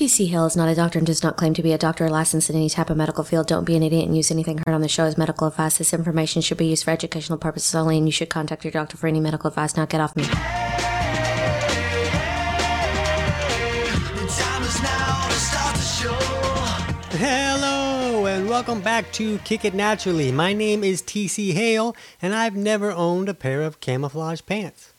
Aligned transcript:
TC 0.00 0.30
Hale 0.30 0.46
is 0.46 0.56
not 0.56 0.66
a 0.66 0.74
doctor 0.74 0.98
and 0.98 1.04
does 1.06 1.22
not 1.22 1.36
claim 1.36 1.52
to 1.52 1.62
be 1.62 1.74
a 1.74 1.76
doctor 1.76 2.06
or 2.06 2.08
licensed 2.08 2.48
in 2.48 2.56
any 2.56 2.70
type 2.70 2.88
of 2.88 2.96
medical 2.96 3.22
field. 3.22 3.46
Don't 3.46 3.66
be 3.66 3.76
an 3.76 3.82
idiot 3.82 4.06
and 4.06 4.16
use 4.16 4.30
anything 4.30 4.56
heard 4.66 4.72
on 4.72 4.80
the 4.80 4.88
show 4.88 5.04
as 5.04 5.18
medical 5.18 5.46
advice. 5.46 5.76
This 5.76 5.92
information 5.92 6.40
should 6.40 6.56
be 6.56 6.68
used 6.68 6.84
for 6.84 6.90
educational 6.90 7.36
purposes 7.36 7.74
only, 7.74 7.98
and 7.98 8.08
you 8.08 8.10
should 8.10 8.30
contact 8.30 8.64
your 8.64 8.70
doctor 8.70 8.96
for 8.96 9.08
any 9.08 9.20
medical 9.20 9.48
advice. 9.48 9.76
Now 9.76 9.84
get 9.84 10.00
off 10.00 10.16
me. 10.16 10.24
Hello 17.18 18.24
and 18.24 18.48
welcome 18.48 18.80
back 18.80 19.12
to 19.12 19.36
Kick 19.40 19.66
It 19.66 19.74
Naturally. 19.74 20.32
My 20.32 20.54
name 20.54 20.82
is 20.82 21.02
TC 21.02 21.52
Hale 21.52 21.94
and 22.22 22.34
I've 22.34 22.56
never 22.56 22.90
owned 22.90 23.28
a 23.28 23.34
pair 23.34 23.60
of 23.60 23.80
camouflage 23.80 24.40
pants. 24.46 24.94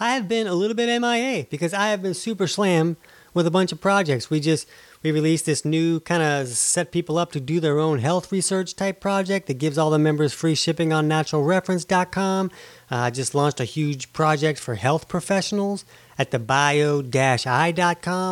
I 0.00 0.14
have 0.14 0.26
been 0.26 0.46
a 0.46 0.54
little 0.54 0.74
bit 0.74 0.88
MIA 1.02 1.44
because 1.50 1.74
I 1.74 1.88
have 1.88 2.00
been 2.00 2.14
super 2.14 2.46
slam 2.46 2.96
with 3.36 3.46
a 3.46 3.50
bunch 3.50 3.70
of 3.70 3.78
projects. 3.82 4.30
We 4.30 4.40
just 4.40 4.66
we 5.02 5.12
released 5.12 5.44
this 5.44 5.62
new 5.62 6.00
kind 6.00 6.22
of 6.22 6.48
set 6.48 6.90
people 6.90 7.18
up 7.18 7.32
to 7.32 7.40
do 7.40 7.60
their 7.60 7.78
own 7.78 7.98
health 7.98 8.32
research 8.32 8.74
type 8.74 8.98
project 8.98 9.46
that 9.46 9.58
gives 9.58 9.76
all 9.76 9.90
the 9.90 9.98
members 9.98 10.32
free 10.32 10.54
shipping 10.54 10.90
on 10.90 11.06
naturalreference.com. 11.06 12.50
I 12.90 13.08
uh, 13.08 13.10
just 13.10 13.34
launched 13.34 13.60
a 13.60 13.64
huge 13.64 14.14
project 14.14 14.58
for 14.58 14.76
health 14.76 15.06
professionals 15.06 15.84
at 16.18 16.30
the 16.30 16.38
bio-i.com. 16.38 17.18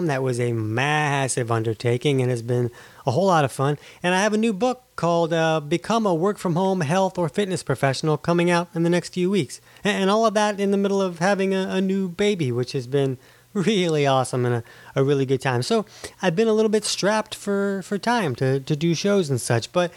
That 0.06 0.22
was 0.22 0.40
a 0.40 0.52
massive 0.54 1.52
undertaking 1.52 2.22
and 2.22 2.30
has 2.30 2.41
been 2.41 2.70
a 3.05 3.10
whole 3.10 3.27
lot 3.27 3.44
of 3.44 3.52
fun. 3.52 3.77
And 4.02 4.14
I 4.14 4.22
have 4.22 4.32
a 4.32 4.38
new 4.38 4.55
book 4.55 4.84
called 4.96 5.34
uh, 5.34 5.60
Become 5.60 6.06
a 6.06 6.14
Work 6.14 6.38
from 6.38 6.56
Home 6.56 6.80
Health 6.80 7.18
or 7.18 7.28
Fitness 7.28 7.62
Professional 7.62 8.16
coming 8.16 8.50
out 8.50 8.68
in 8.74 8.84
the 8.84 8.91
next 8.91 9.12
few 9.12 9.28
weeks. 9.30 9.60
And 9.82 10.08
all 10.08 10.24
of 10.24 10.32
that 10.32 10.58
in 10.58 10.70
the 10.70 10.78
middle 10.78 11.02
of 11.02 11.18
having 11.18 11.52
a, 11.52 11.68
a 11.68 11.82
new 11.82 12.08
baby, 12.08 12.50
which 12.50 12.72
has 12.72 12.86
been 12.86 13.18
really 13.54 14.06
awesome 14.06 14.44
and 14.44 14.56
a, 14.56 14.64
a 14.94 15.02
really 15.02 15.24
good 15.24 15.40
time. 15.40 15.62
So 15.62 15.86
I've 16.20 16.36
been 16.36 16.48
a 16.48 16.52
little 16.52 16.68
bit 16.68 16.84
strapped 16.84 17.34
for, 17.34 17.82
for 17.82 17.96
time 17.96 18.34
to, 18.36 18.60
to 18.60 18.77
do 18.77 18.94
shows 18.94 19.30
and 19.30 19.40
such, 19.40 19.72
but 19.72 19.92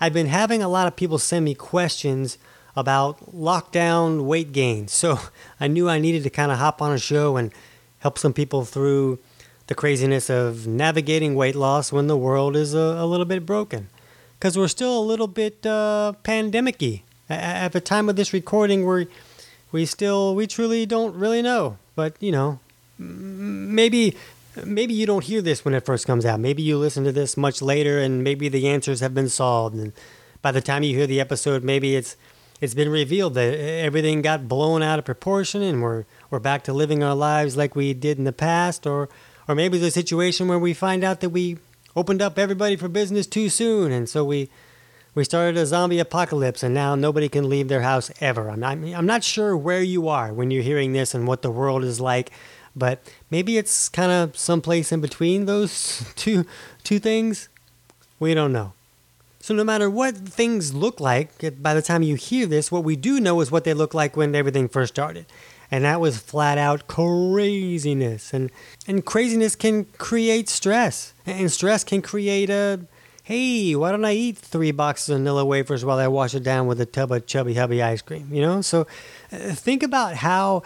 I've 0.00 0.14
been 0.14 0.28
having 0.28 0.62
a 0.62 0.68
lot 0.68 0.86
of 0.86 0.96
people 0.96 1.18
send 1.18 1.44
me 1.44 1.54
questions 1.54 2.38
about 2.76 3.34
lockdown 3.34 4.24
weight 4.24 4.52
gain. 4.52 4.88
So 4.88 5.18
I 5.60 5.68
knew 5.68 5.88
I 5.88 5.98
needed 5.98 6.22
to 6.22 6.30
kind 6.30 6.50
of 6.50 6.58
hop 6.58 6.80
on 6.80 6.92
a 6.92 6.98
show 6.98 7.36
and 7.36 7.52
help 7.98 8.18
some 8.18 8.32
people 8.32 8.64
through 8.64 9.18
the 9.66 9.74
craziness 9.74 10.30
of 10.30 10.66
navigating 10.66 11.34
weight 11.34 11.54
loss 11.54 11.92
when 11.92 12.06
the 12.06 12.16
world 12.16 12.56
is 12.56 12.74
a, 12.74 12.78
a 12.78 13.06
little 13.06 13.26
bit 13.26 13.46
broken. 13.46 13.88
Because 14.38 14.56
we're 14.56 14.68
still 14.68 14.98
a 14.98 15.04
little 15.04 15.28
bit 15.28 15.66
uh, 15.66 16.14
pandemic 16.22 16.78
y. 16.80 17.02
At 17.28 17.72
the 17.72 17.80
time 17.80 18.08
of 18.08 18.16
this 18.16 18.32
recording, 18.32 18.84
we're, 18.84 19.06
we 19.70 19.86
still, 19.86 20.34
we 20.34 20.48
truly 20.48 20.86
don't 20.86 21.14
really 21.14 21.42
know. 21.42 21.78
But, 21.94 22.16
you 22.20 22.32
know, 22.32 22.58
maybe 23.00 24.16
maybe 24.64 24.92
you 24.92 25.06
don't 25.06 25.24
hear 25.24 25.40
this 25.40 25.64
when 25.64 25.74
it 25.74 25.86
first 25.86 26.06
comes 26.06 26.26
out. 26.26 26.40
Maybe 26.40 26.62
you 26.62 26.76
listen 26.76 27.04
to 27.04 27.12
this 27.12 27.36
much 27.36 27.62
later 27.62 27.98
and 27.98 28.22
maybe 28.22 28.48
the 28.48 28.68
answers 28.68 29.00
have 29.00 29.14
been 29.14 29.28
solved 29.28 29.74
and 29.74 29.92
by 30.42 30.52
the 30.52 30.60
time 30.60 30.82
you 30.82 30.96
hear 30.96 31.06
the 31.06 31.20
episode 31.20 31.62
maybe 31.62 31.96
it's 31.96 32.16
it's 32.60 32.74
been 32.74 32.90
revealed 32.90 33.34
that 33.34 33.58
everything 33.58 34.20
got 34.20 34.48
blown 34.48 34.82
out 34.82 34.98
of 34.98 35.04
proportion 35.04 35.62
and 35.62 35.82
we're 35.82 36.04
we're 36.30 36.38
back 36.38 36.62
to 36.64 36.72
living 36.72 37.02
our 37.02 37.14
lives 37.14 37.56
like 37.56 37.74
we 37.74 37.94
did 37.94 38.18
in 38.18 38.24
the 38.24 38.32
past 38.32 38.86
or 38.86 39.08
or 39.48 39.54
maybe 39.54 39.78
the 39.78 39.90
situation 39.90 40.48
where 40.48 40.58
we 40.58 40.74
find 40.74 41.02
out 41.02 41.20
that 41.20 41.30
we 41.30 41.58
opened 41.96 42.22
up 42.22 42.38
everybody 42.38 42.76
for 42.76 42.88
business 42.88 43.26
too 43.26 43.48
soon 43.48 43.92
and 43.92 44.08
so 44.08 44.24
we 44.24 44.48
we 45.14 45.24
started 45.24 45.56
a 45.56 45.66
zombie 45.66 45.98
apocalypse 45.98 46.62
and 46.62 46.74
now 46.74 46.94
nobody 46.94 47.28
can 47.28 47.48
leave 47.48 47.68
their 47.68 47.82
house 47.82 48.10
ever. 48.20 48.48
I'm 48.48 48.60
not, 48.60 48.78
I'm 48.96 49.06
not 49.06 49.24
sure 49.24 49.56
where 49.56 49.82
you 49.82 50.08
are 50.08 50.32
when 50.32 50.50
you're 50.50 50.62
hearing 50.62 50.92
this 50.92 51.14
and 51.14 51.26
what 51.26 51.42
the 51.42 51.50
world 51.50 51.82
is 51.82 52.00
like, 52.00 52.30
but 52.74 53.00
maybe 53.30 53.58
it's 53.58 53.88
kind 53.88 54.12
of 54.12 54.36
someplace 54.36 54.92
in 54.92 55.00
between 55.00 55.46
those 55.46 56.04
two 56.16 56.44
two 56.84 56.98
things. 56.98 57.48
We 58.18 58.34
don't 58.34 58.52
know. 58.52 58.74
So, 59.42 59.54
no 59.54 59.64
matter 59.64 59.88
what 59.88 60.16
things 60.16 60.74
look 60.74 61.00
like, 61.00 61.62
by 61.62 61.72
the 61.72 61.80
time 61.80 62.02
you 62.02 62.14
hear 62.14 62.44
this, 62.46 62.70
what 62.70 62.84
we 62.84 62.94
do 62.94 63.18
know 63.20 63.40
is 63.40 63.50
what 63.50 63.64
they 63.64 63.72
look 63.72 63.94
like 63.94 64.14
when 64.14 64.34
everything 64.34 64.68
first 64.68 64.94
started. 64.94 65.24
And 65.70 65.84
that 65.84 66.00
was 66.00 66.18
flat 66.18 66.58
out 66.58 66.86
craziness. 66.88 68.34
And, 68.34 68.50
and 68.86 69.04
craziness 69.06 69.56
can 69.56 69.86
create 69.96 70.48
stress. 70.48 71.14
And 71.24 71.50
stress 71.50 71.84
can 71.84 72.02
create 72.02 72.50
a 72.50 72.80
hey, 73.22 73.76
why 73.76 73.92
don't 73.92 74.04
I 74.04 74.12
eat 74.12 74.38
three 74.38 74.72
boxes 74.72 75.10
of 75.10 75.20
Nilla 75.20 75.46
wafers 75.46 75.84
while 75.84 75.98
I 75.98 76.08
wash 76.08 76.34
it 76.34 76.42
down 76.42 76.66
with 76.66 76.80
a 76.80 76.86
tub 76.86 77.12
of 77.12 77.26
Chubby 77.26 77.54
Hubby 77.54 77.80
ice 77.80 78.02
cream? 78.02 78.28
You 78.34 78.42
know? 78.42 78.60
So, 78.60 78.88
uh, 79.30 79.36
think 79.54 79.84
about 79.84 80.16
how 80.16 80.64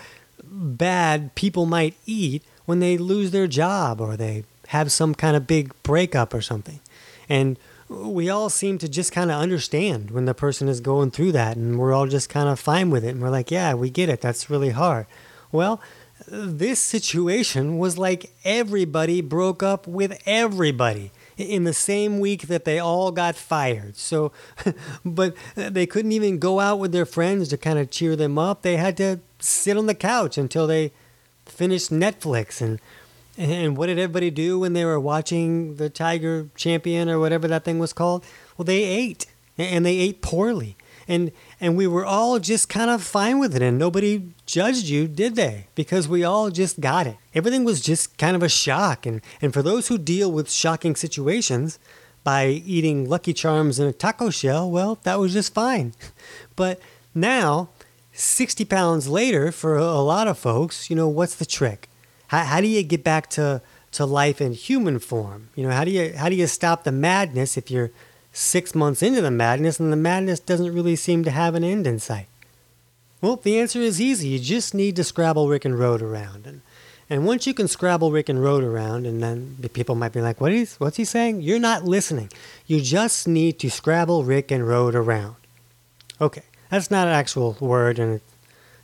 bad 0.54 1.34
people 1.34 1.66
might 1.66 1.94
eat 2.06 2.42
when 2.65 2.81
they 2.81 2.97
lose 2.97 3.31
their 3.31 3.47
job 3.47 4.00
or 4.00 4.16
they 4.16 4.44
have 4.69 4.91
some 4.91 5.15
kind 5.15 5.37
of 5.37 5.47
big 5.47 5.72
breakup 5.82 6.32
or 6.32 6.41
something. 6.41 6.81
And 7.28 7.59
we 7.88 8.31
all 8.31 8.48
seem 8.48 8.78
to 8.78 8.88
just 8.88 9.12
kind 9.12 9.31
of 9.31 9.41
understand 9.41 10.10
when 10.10 10.25
the 10.25 10.34
person 10.34 10.69
is 10.69 10.81
going 10.81 11.10
through 11.10 11.32
that 11.32 11.56
and 11.56 11.78
we're 11.78 11.93
all 11.93 12.06
just 12.06 12.28
kind 12.28 12.48
of 12.48 12.59
fine 12.59 12.91
with 12.91 13.04
it 13.04 13.10
and 13.10 13.20
we're 13.20 13.31
like 13.31 13.50
yeah 13.50 13.75
we 13.75 13.91
get 13.91 14.09
it. 14.09 14.20
That's 14.20 14.48
really 14.48 14.70
hard. 14.70 15.06
Well 15.53 15.81
this 16.26 16.81
situation 16.81 17.78
was 17.78 17.98
like 17.98 18.32
everybody 18.44 19.20
broke 19.20 19.62
up 19.62 19.87
with 19.87 20.20
everybody 20.26 21.10
in 21.37 21.65
the 21.65 21.72
same 21.75 22.19
week 22.19 22.43
that 22.43 22.65
they 22.65 22.78
all 22.78 23.11
got 23.11 23.34
fired 23.34 23.97
so 23.97 24.33
but 25.05 25.34
they 25.55 25.87
couldn't 25.87 26.12
even 26.12 26.39
go 26.39 26.61
out 26.61 26.78
with 26.78 26.93
their 26.93 27.06
friends 27.06 27.49
to 27.49 27.56
kind 27.56 27.78
of 27.78 27.91
cheer 27.91 28.17
them 28.17 28.39
up 28.39 28.62
they 28.62 28.77
had 28.77 28.97
to 28.97 29.19
sit 29.39 29.77
on 29.77 29.87
the 29.87 29.94
couch 29.94 30.39
until 30.39 30.67
they 30.67 30.93
finished 31.47 31.91
netflix 31.91 32.61
and 32.61 32.81
and 33.37 33.77
what 33.77 33.87
did 33.87 33.99
everybody 33.99 34.31
do 34.31 34.61
when 34.61 34.75
they 34.75 34.84
were 34.84 35.00
watching 35.00 35.77
the 35.77 35.91
Tiger 35.91 36.49
Champion 36.55 37.09
or 37.09 37.19
whatever 37.19 37.49
that 37.49 37.65
thing 37.65 37.78
was 37.78 37.93
called? 37.93 38.25
Well, 38.56 38.65
they 38.65 38.84
ate, 38.84 39.27
and 39.59 39.84
they 39.84 39.97
ate 39.99 40.23
poorly. 40.23 40.77
And 41.06 41.32
and 41.60 41.76
we 41.76 41.87
were 41.87 42.04
all 42.04 42.38
just 42.38 42.69
kind 42.69 42.91
of 42.91 43.03
fine 43.03 43.38
with 43.38 43.54
it, 43.54 43.62
and 43.62 43.78
nobody 43.78 44.32
judged 44.47 44.87
you, 44.87 45.06
did 45.06 45.37
they? 45.37 45.66
Because 45.75 46.09
we 46.09 46.25
all 46.25 46.50
just 46.50 46.81
got 46.81 47.06
it. 47.06 47.16
Everything 47.34 47.65
was 47.65 47.81
just 47.81 48.16
kind 48.19 48.37
of 48.37 48.42
a 48.42 48.48
shock. 48.48 49.06
And 49.06 49.20
and 49.43 49.53
for 49.53 49.62
those 49.62 49.88
who 49.88 49.98
deal 49.98 50.31
with 50.31 50.50
shocking 50.50 50.97
situations 50.97 51.78
by 52.25 52.47
eating 52.47 53.09
Lucky 53.09 53.34
Charms 53.34 53.78
in 53.78 53.87
a 53.87 53.93
taco 53.93 54.31
shell, 54.31 54.70
well, 54.70 54.98
that 55.03 55.19
was 55.19 55.32
just 55.32 55.54
fine. 55.54 55.93
But 56.56 56.81
now, 57.14 57.70
60 58.12 58.64
pounds 58.64 59.09
later, 59.09 59.50
for 59.53 59.76
a 59.76 60.00
lot 60.00 60.28
of 60.28 60.38
folks, 60.38 60.88
you 60.88 60.97
know, 60.97 61.09
what's 61.09 61.34
the 61.34 61.44
trick? 61.44 61.88
How, 62.28 62.44
how 62.44 62.60
do 62.60 62.69
you 62.69 62.82
get 62.82 63.03
back 63.03 63.28
to, 63.31 63.60
to 63.93 64.06
life 64.06 64.41
in 64.41 64.53
human 64.53 64.98
form? 65.00 65.48
You 65.54 65.64
know, 65.64 65.72
how 65.72 65.84
do 65.84 65.91
you 65.91 66.14
how 66.16 66.28
do 66.28 66.37
you 66.37 66.47
stop 66.47 66.84
the 66.84 66.93
madness 66.93 67.56
if 67.56 67.70
you're 67.70 67.91
six 68.34 68.75
months 68.75 69.03
into 69.03 69.22
the 69.22 69.31
madness 69.31 69.81
and 69.81 69.93
the 69.93 69.97
madness 69.97 70.41
doesn't 70.41 70.75
really 70.75 70.97
seem 70.97 71.25
to 71.25 71.31
have 71.31 71.55
an 71.55 71.65
end 71.65 71.87
in 71.87 71.99
sight? 71.99 72.27
Well, 73.22 73.37
the 73.37 73.59
answer 73.59 73.81
is 73.81 74.03
easy. 74.03 74.28
You 74.28 74.39
just 74.39 74.75
need 74.75 74.97
to 74.97 75.05
scrabble 75.05 75.49
Rick 75.49 75.65
and 75.65 75.78
Road 75.78 76.03
around. 76.03 76.47
And, 76.47 76.61
and 77.09 77.25
once 77.25 77.47
you 77.47 77.55
can 77.55 77.69
scrabble 77.69 78.12
Rick 78.12 78.28
and 78.28 78.43
Road 78.43 78.62
around, 78.62 79.06
and 79.06 79.23
then 79.23 79.56
the 79.59 79.71
people 79.71 79.94
might 79.94 80.12
be 80.12 80.21
like, 80.21 80.41
what 80.41 80.53
is, 80.53 80.75
what's 80.77 80.99
he 80.99 81.06
saying? 81.06 81.41
You're 81.41 81.59
not 81.59 81.84
listening. 81.84 82.31
You 82.67 82.83
just 82.83 83.27
need 83.27 83.59
to 83.61 83.71
scrabble 83.71 84.25
Rick 84.25 84.50
and 84.50 84.69
Road 84.69 84.94
around. 84.94 85.37
Okay, 86.21 86.43
that's 86.69 86.91
not 86.91 87.06
an 87.06 87.15
actual 87.15 87.56
word, 87.61 87.99
and 87.99 88.21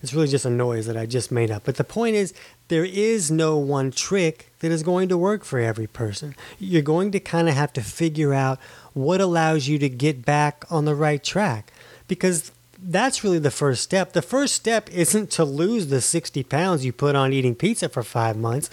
it's 0.02 0.14
really 0.14 0.28
just 0.28 0.46
a 0.46 0.50
noise 0.50 0.86
that 0.86 0.96
I 0.96 1.04
just 1.04 1.30
made 1.30 1.50
up. 1.50 1.64
But 1.64 1.76
the 1.76 1.84
point 1.84 2.16
is, 2.16 2.32
there 2.70 2.84
is 2.84 3.30
no 3.32 3.56
one 3.56 3.90
trick 3.90 4.46
that 4.60 4.70
is 4.70 4.84
going 4.84 5.08
to 5.08 5.18
work 5.18 5.44
for 5.44 5.58
every 5.58 5.88
person. 5.88 6.36
You're 6.58 6.82
going 6.82 7.10
to 7.10 7.20
kind 7.20 7.48
of 7.48 7.54
have 7.54 7.72
to 7.74 7.82
figure 7.82 8.32
out 8.32 8.60
what 8.94 9.20
allows 9.20 9.66
you 9.66 9.76
to 9.80 9.88
get 9.88 10.24
back 10.24 10.64
on 10.70 10.84
the 10.84 10.94
right 10.94 11.22
track 11.22 11.72
because 12.06 12.52
that's 12.80 13.24
really 13.24 13.40
the 13.40 13.50
first 13.50 13.82
step. 13.82 14.12
The 14.12 14.22
first 14.22 14.54
step 14.54 14.88
isn't 14.90 15.30
to 15.32 15.44
lose 15.44 15.88
the 15.88 16.00
60 16.00 16.44
pounds 16.44 16.84
you 16.84 16.92
put 16.92 17.16
on 17.16 17.32
eating 17.32 17.56
pizza 17.56 17.88
for 17.88 18.04
five 18.04 18.36
months. 18.36 18.70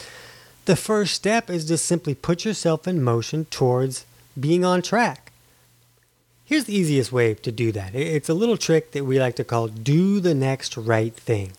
The 0.65 0.75
first 0.75 1.15
step 1.15 1.49
is 1.49 1.65
to 1.65 1.77
simply 1.77 2.13
put 2.13 2.45
yourself 2.45 2.87
in 2.87 3.01
motion 3.01 3.45
towards 3.45 4.05
being 4.39 4.63
on 4.63 4.83
track. 4.83 5.31
Here's 6.45 6.65
the 6.65 6.75
easiest 6.75 7.11
way 7.11 7.33
to 7.33 7.51
do 7.51 7.71
that. 7.71 7.95
It's 7.95 8.29
a 8.29 8.35
little 8.35 8.57
trick 8.57 8.91
that 8.91 9.05
we 9.05 9.19
like 9.19 9.35
to 9.37 9.43
call 9.43 9.67
do 9.67 10.19
the 10.19 10.35
next 10.35 10.77
right 10.77 11.13
thing. 11.15 11.53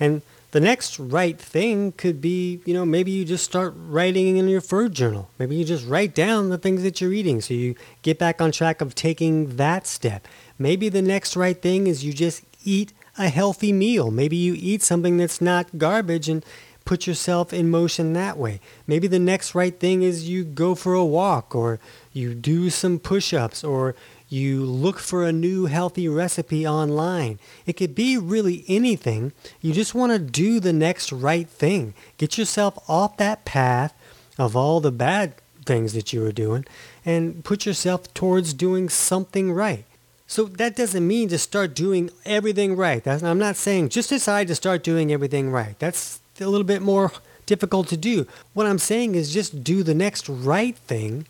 And 0.00 0.22
the 0.54 0.60
next 0.60 1.00
right 1.00 1.36
thing 1.36 1.90
could 1.90 2.20
be, 2.20 2.60
you 2.64 2.72
know, 2.72 2.86
maybe 2.86 3.10
you 3.10 3.24
just 3.24 3.42
start 3.44 3.74
writing 3.76 4.36
in 4.36 4.46
your 4.46 4.60
food 4.60 4.94
journal. 4.94 5.28
Maybe 5.36 5.56
you 5.56 5.64
just 5.64 5.84
write 5.84 6.14
down 6.14 6.48
the 6.48 6.58
things 6.58 6.84
that 6.84 7.00
you're 7.00 7.12
eating 7.12 7.40
so 7.40 7.54
you 7.54 7.74
get 8.02 8.20
back 8.20 8.40
on 8.40 8.52
track 8.52 8.80
of 8.80 8.94
taking 8.94 9.56
that 9.56 9.84
step. 9.84 10.28
Maybe 10.56 10.88
the 10.88 11.02
next 11.02 11.34
right 11.34 11.60
thing 11.60 11.88
is 11.88 12.04
you 12.04 12.12
just 12.12 12.44
eat 12.62 12.92
a 13.18 13.30
healthy 13.30 13.72
meal. 13.72 14.12
Maybe 14.12 14.36
you 14.36 14.54
eat 14.56 14.84
something 14.84 15.16
that's 15.16 15.40
not 15.40 15.76
garbage 15.76 16.28
and 16.28 16.46
put 16.84 17.08
yourself 17.08 17.52
in 17.52 17.68
motion 17.68 18.12
that 18.12 18.38
way. 18.38 18.60
Maybe 18.86 19.08
the 19.08 19.18
next 19.18 19.56
right 19.56 19.76
thing 19.76 20.02
is 20.02 20.28
you 20.28 20.44
go 20.44 20.76
for 20.76 20.94
a 20.94 21.04
walk 21.04 21.52
or 21.56 21.80
you 22.12 22.32
do 22.32 22.70
some 22.70 23.00
push 23.00 23.34
ups 23.34 23.64
or 23.64 23.96
you 24.28 24.64
look 24.64 24.98
for 24.98 25.24
a 25.24 25.32
new 25.32 25.66
healthy 25.66 26.08
recipe 26.08 26.66
online. 26.66 27.38
It 27.66 27.74
could 27.74 27.94
be 27.94 28.16
really 28.16 28.64
anything. 28.66 29.32
You 29.60 29.72
just 29.72 29.94
want 29.94 30.12
to 30.12 30.18
do 30.18 30.60
the 30.60 30.72
next 30.72 31.12
right 31.12 31.48
thing. 31.48 31.94
Get 32.16 32.38
yourself 32.38 32.78
off 32.88 33.16
that 33.18 33.44
path 33.44 33.94
of 34.38 34.56
all 34.56 34.80
the 34.80 34.92
bad 34.92 35.34
things 35.64 35.92
that 35.92 36.12
you 36.12 36.20
were 36.20 36.32
doing 36.32 36.64
and 37.04 37.44
put 37.44 37.66
yourself 37.66 38.12
towards 38.14 38.54
doing 38.54 38.88
something 38.88 39.52
right. 39.52 39.84
So 40.26 40.44
that 40.44 40.74
doesn't 40.74 41.06
mean 41.06 41.28
to 41.28 41.38
start 41.38 41.74
doing 41.74 42.10
everything 42.24 42.76
right. 42.76 43.04
That's, 43.04 43.22
I'm 43.22 43.38
not 43.38 43.56
saying 43.56 43.90
just 43.90 44.08
decide 44.08 44.48
to 44.48 44.54
start 44.54 44.82
doing 44.82 45.12
everything 45.12 45.50
right. 45.50 45.78
That's 45.78 46.20
a 46.40 46.46
little 46.46 46.66
bit 46.66 46.82
more 46.82 47.12
difficult 47.46 47.88
to 47.88 47.96
do. 47.96 48.26
What 48.54 48.66
I'm 48.66 48.78
saying 48.78 49.14
is 49.14 49.32
just 49.32 49.62
do 49.62 49.82
the 49.82 49.94
next 49.94 50.28
right 50.28 50.76
thing 50.76 51.26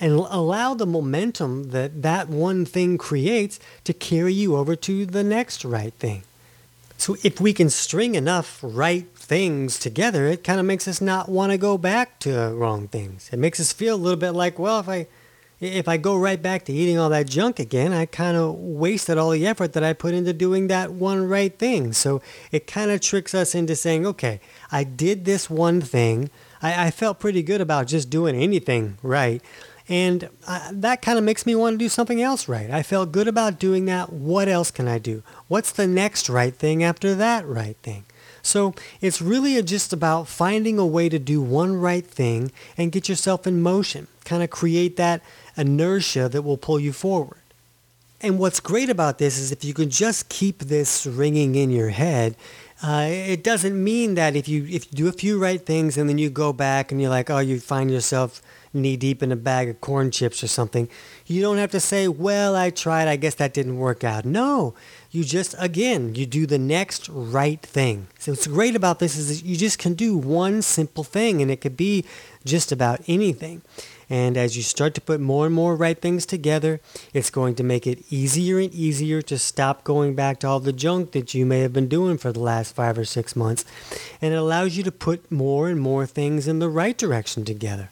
and 0.00 0.12
allow 0.12 0.74
the 0.74 0.86
momentum 0.86 1.70
that 1.70 2.02
that 2.02 2.28
one 2.28 2.64
thing 2.64 2.98
creates 2.98 3.58
to 3.84 3.92
carry 3.92 4.32
you 4.32 4.56
over 4.56 4.76
to 4.76 5.06
the 5.06 5.24
next 5.24 5.64
right 5.64 5.94
thing. 5.94 6.22
So 6.96 7.16
if 7.22 7.40
we 7.40 7.52
can 7.52 7.70
string 7.70 8.16
enough 8.16 8.58
right 8.60 9.06
things 9.14 9.78
together, 9.78 10.26
it 10.26 10.42
kind 10.42 10.58
of 10.58 10.66
makes 10.66 10.88
us 10.88 11.00
not 11.00 11.28
want 11.28 11.52
to 11.52 11.58
go 11.58 11.78
back 11.78 12.18
to 12.20 12.52
wrong 12.54 12.88
things. 12.88 13.30
It 13.32 13.38
makes 13.38 13.60
us 13.60 13.72
feel 13.72 13.94
a 13.94 13.96
little 13.96 14.18
bit 14.18 14.32
like, 14.32 14.58
well, 14.58 14.80
if 14.80 14.88
I 14.88 15.06
if 15.60 15.88
I 15.88 15.96
go 15.96 16.16
right 16.16 16.40
back 16.40 16.64
to 16.66 16.72
eating 16.72 16.98
all 16.98 17.10
that 17.10 17.26
junk 17.26 17.58
again, 17.58 17.92
I 17.92 18.06
kind 18.06 18.36
of 18.36 18.54
wasted 18.54 19.18
all 19.18 19.30
the 19.30 19.46
effort 19.46 19.72
that 19.72 19.82
I 19.82 19.92
put 19.92 20.14
into 20.14 20.32
doing 20.32 20.68
that 20.68 20.92
one 20.92 21.28
right 21.28 21.56
thing. 21.56 21.92
So 21.92 22.22
it 22.52 22.68
kind 22.68 22.92
of 22.92 23.00
tricks 23.00 23.34
us 23.34 23.56
into 23.56 23.74
saying, 23.74 24.06
okay, 24.06 24.40
I 24.70 24.84
did 24.84 25.24
this 25.24 25.50
one 25.50 25.80
thing. 25.80 26.30
I, 26.62 26.86
I 26.86 26.90
felt 26.92 27.18
pretty 27.18 27.42
good 27.42 27.60
about 27.60 27.88
just 27.88 28.08
doing 28.08 28.36
anything 28.36 28.98
right. 29.02 29.42
And 29.88 30.28
uh, 30.46 30.70
that 30.72 31.00
kind 31.00 31.16
of 31.16 31.24
makes 31.24 31.46
me 31.46 31.54
want 31.54 31.74
to 31.74 31.78
do 31.78 31.88
something 31.88 32.20
else 32.20 32.46
right. 32.46 32.70
I 32.70 32.82
felt 32.82 33.10
good 33.12 33.26
about 33.26 33.58
doing 33.58 33.86
that. 33.86 34.12
What 34.12 34.48
else 34.48 34.70
can 34.70 34.86
I 34.86 34.98
do? 34.98 35.22
What's 35.48 35.72
the 35.72 35.86
next 35.86 36.28
right 36.28 36.54
thing 36.54 36.84
after 36.84 37.14
that 37.14 37.46
right 37.46 37.76
thing? 37.78 38.04
So 38.42 38.74
it's 39.00 39.20
really 39.20 39.60
just 39.62 39.92
about 39.92 40.28
finding 40.28 40.78
a 40.78 40.86
way 40.86 41.08
to 41.08 41.18
do 41.18 41.40
one 41.40 41.74
right 41.74 42.06
thing 42.06 42.52
and 42.76 42.92
get 42.92 43.08
yourself 43.08 43.46
in 43.46 43.62
motion, 43.62 44.06
kind 44.24 44.42
of 44.42 44.50
create 44.50 44.96
that 44.96 45.22
inertia 45.56 46.28
that 46.28 46.42
will 46.42 46.56
pull 46.56 46.78
you 46.78 46.92
forward. 46.92 47.40
And 48.20 48.38
what's 48.38 48.60
great 48.60 48.90
about 48.90 49.18
this 49.18 49.38
is 49.38 49.52
if 49.52 49.64
you 49.64 49.74
can 49.74 49.90
just 49.90 50.28
keep 50.28 50.60
this 50.60 51.06
ringing 51.06 51.54
in 51.54 51.70
your 51.70 51.90
head, 51.90 52.36
uh, 52.82 53.06
it 53.08 53.44
doesn't 53.44 53.82
mean 53.82 54.14
that 54.14 54.36
if 54.36 54.48
you 54.48 54.64
if 54.64 54.86
you 54.86 54.96
do 54.96 55.08
a 55.08 55.12
few 55.12 55.38
right 55.38 55.64
things 55.64 55.96
and 55.96 56.08
then 56.08 56.18
you 56.18 56.30
go 56.30 56.52
back 56.52 56.90
and 56.90 57.00
you're 57.00 57.10
like, 57.10 57.30
oh, 57.30 57.38
you 57.38 57.60
find 57.60 57.90
yourself 57.90 58.40
knee 58.72 58.96
deep 58.96 59.22
in 59.22 59.32
a 59.32 59.36
bag 59.36 59.68
of 59.68 59.80
corn 59.80 60.10
chips 60.10 60.42
or 60.42 60.48
something, 60.48 60.88
you 61.26 61.40
don't 61.40 61.58
have 61.58 61.70
to 61.70 61.80
say, 61.80 62.08
well, 62.08 62.56
I 62.56 62.70
tried, 62.70 63.08
I 63.08 63.16
guess 63.16 63.34
that 63.36 63.54
didn't 63.54 63.78
work 63.78 64.04
out. 64.04 64.24
No, 64.24 64.74
you 65.10 65.24
just, 65.24 65.54
again, 65.58 66.14
you 66.14 66.26
do 66.26 66.46
the 66.46 66.58
next 66.58 67.08
right 67.08 67.60
thing. 67.62 68.08
So 68.18 68.32
what's 68.32 68.46
great 68.46 68.76
about 68.76 68.98
this 68.98 69.16
is 69.16 69.42
you 69.42 69.56
just 69.56 69.78
can 69.78 69.94
do 69.94 70.16
one 70.16 70.62
simple 70.62 71.04
thing 71.04 71.40
and 71.40 71.50
it 71.50 71.60
could 71.60 71.76
be 71.76 72.04
just 72.44 72.72
about 72.72 73.00
anything. 73.06 73.62
And 74.10 74.38
as 74.38 74.56
you 74.56 74.62
start 74.62 74.94
to 74.94 75.00
put 75.00 75.20
more 75.20 75.46
and 75.46 75.54
more 75.54 75.76
right 75.76 76.00
things 76.00 76.24
together, 76.24 76.80
it's 77.12 77.28
going 77.28 77.54
to 77.56 77.62
make 77.62 77.86
it 77.86 78.10
easier 78.10 78.58
and 78.58 78.72
easier 78.72 79.20
to 79.22 79.38
stop 79.38 79.84
going 79.84 80.14
back 80.14 80.40
to 80.40 80.46
all 80.46 80.60
the 80.60 80.72
junk 80.72 81.12
that 81.12 81.34
you 81.34 81.44
may 81.44 81.60
have 81.60 81.74
been 81.74 81.88
doing 81.88 82.16
for 82.16 82.32
the 82.32 82.40
last 82.40 82.74
five 82.74 82.96
or 82.96 83.04
six 83.04 83.36
months. 83.36 83.66
And 84.22 84.32
it 84.32 84.36
allows 84.36 84.76
you 84.76 84.82
to 84.84 84.92
put 84.92 85.30
more 85.30 85.68
and 85.68 85.78
more 85.78 86.06
things 86.06 86.48
in 86.48 86.58
the 86.58 86.70
right 86.70 86.96
direction 86.96 87.44
together. 87.44 87.90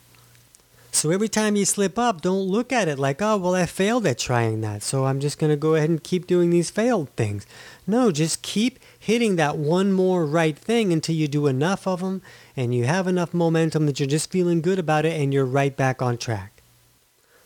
So 1.07 1.13
every 1.13 1.29
time 1.29 1.55
you 1.55 1.65
slip 1.65 2.01
up, 2.01 2.21
don't 2.21 2.49
look 2.49 2.73
at 2.73 2.89
it 2.89 2.99
like, 2.99 3.23
oh, 3.23 3.37
well, 3.37 3.55
I 3.55 3.67
failed 3.67 4.09
at 4.09 4.19
trying 4.19 4.61
that. 4.63 4.83
So 4.83 5.05
I'm 5.05 5.21
just 5.21 5.39
going 5.39 5.51
to 5.51 5.57
go 5.57 5.77
ahead 5.77 5.89
and 5.89 6.03
keep 6.03 6.27
doing 6.27 6.51
these 6.51 6.69
failed 6.69 7.11
things. 7.11 7.47
No, 7.87 8.11
just 8.11 8.43
keep 8.43 8.81
hitting 8.99 9.37
that 9.37 9.57
one 9.57 9.93
more 9.93 10.27
right 10.27 10.59
thing 10.59 10.93
until 10.93 11.15
you 11.15 11.29
do 11.29 11.47
enough 11.47 11.87
of 11.87 12.01
them 12.01 12.23
and 12.57 12.75
you 12.75 12.87
have 12.87 13.07
enough 13.07 13.33
momentum 13.33 13.87
that 13.87 14.01
you're 14.01 14.09
just 14.09 14.33
feeling 14.33 14.61
good 14.61 14.81
about 14.81 15.05
it 15.05 15.13
and 15.13 15.33
you're 15.33 15.45
right 15.45 15.77
back 15.77 16.03
on 16.03 16.19
track. 16.19 16.61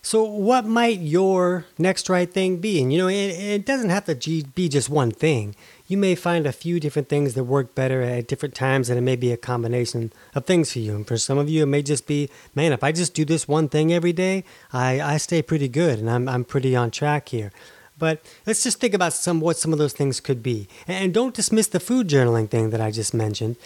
So, 0.01 0.25
what 0.25 0.65
might 0.65 1.01
your 1.01 1.67
next 1.77 2.09
right 2.09 2.33
thing 2.33 2.57
be? 2.57 2.81
And 2.81 2.91
you 2.91 2.99
know, 2.99 3.09
it, 3.09 3.15
it 3.15 3.67
doesn't 3.67 3.91
have 3.91 4.07
to 4.07 4.15
be 4.55 4.71
just 4.71 4.89
one 4.89 5.11
thing 5.11 5.55
you 5.91 5.97
may 5.97 6.15
find 6.15 6.47
a 6.47 6.53
few 6.53 6.79
different 6.79 7.09
things 7.09 7.35
that 7.35 7.43
work 7.43 7.75
better 7.75 8.01
at 8.01 8.29
different 8.29 8.55
times, 8.55 8.89
and 8.89 8.97
it 8.97 9.03
may 9.03 9.17
be 9.17 9.33
a 9.33 9.37
combination 9.37 10.13
of 10.37 10.47
things 10.47 10.73
for 10.73 10.79
you. 10.79 10.95
And 10.95 11.05
for 11.05 11.19
some 11.19 11.37
of 11.37 11.49
you, 11.49 11.65
it 11.65 11.67
may 11.67 11.83
just 11.83 12.07
be, 12.07 12.31
man, 12.55 12.73
if 12.73 12.85
I 12.85 12.93
just 12.93 13.13
do 13.13 13.25
this 13.25 13.49
one 13.49 13.69
thing 13.69 13.93
every 13.93 14.13
day, 14.13 14.45
I, 14.73 15.01
I 15.01 15.17
stay 15.17 15.43
pretty 15.43 15.67
good 15.67 15.99
and 15.99 16.09
I'm, 16.09 16.29
I'm 16.29 16.45
pretty 16.45 16.77
on 16.77 16.93
track 16.93 17.31
here. 17.31 17.51
But 17.99 18.25
let's 18.47 18.63
just 18.63 18.79
think 18.79 18.95
about 18.95 19.15
some 19.15 19.41
what 19.41 19.57
some 19.57 19.73
of 19.73 19.81
those 19.81 19.93
things 19.93 20.21
could 20.21 20.45
be. 20.45 20.69
And 20.87 21.13
don't 21.13 21.35
dismiss 21.35 21.67
the 21.67 21.81
food 21.81 22.07
journaling 22.07 22.49
thing 22.49 22.71
that 22.71 22.81
I 22.81 22.93
just 22.93 23.13
mentioned. 23.13 23.57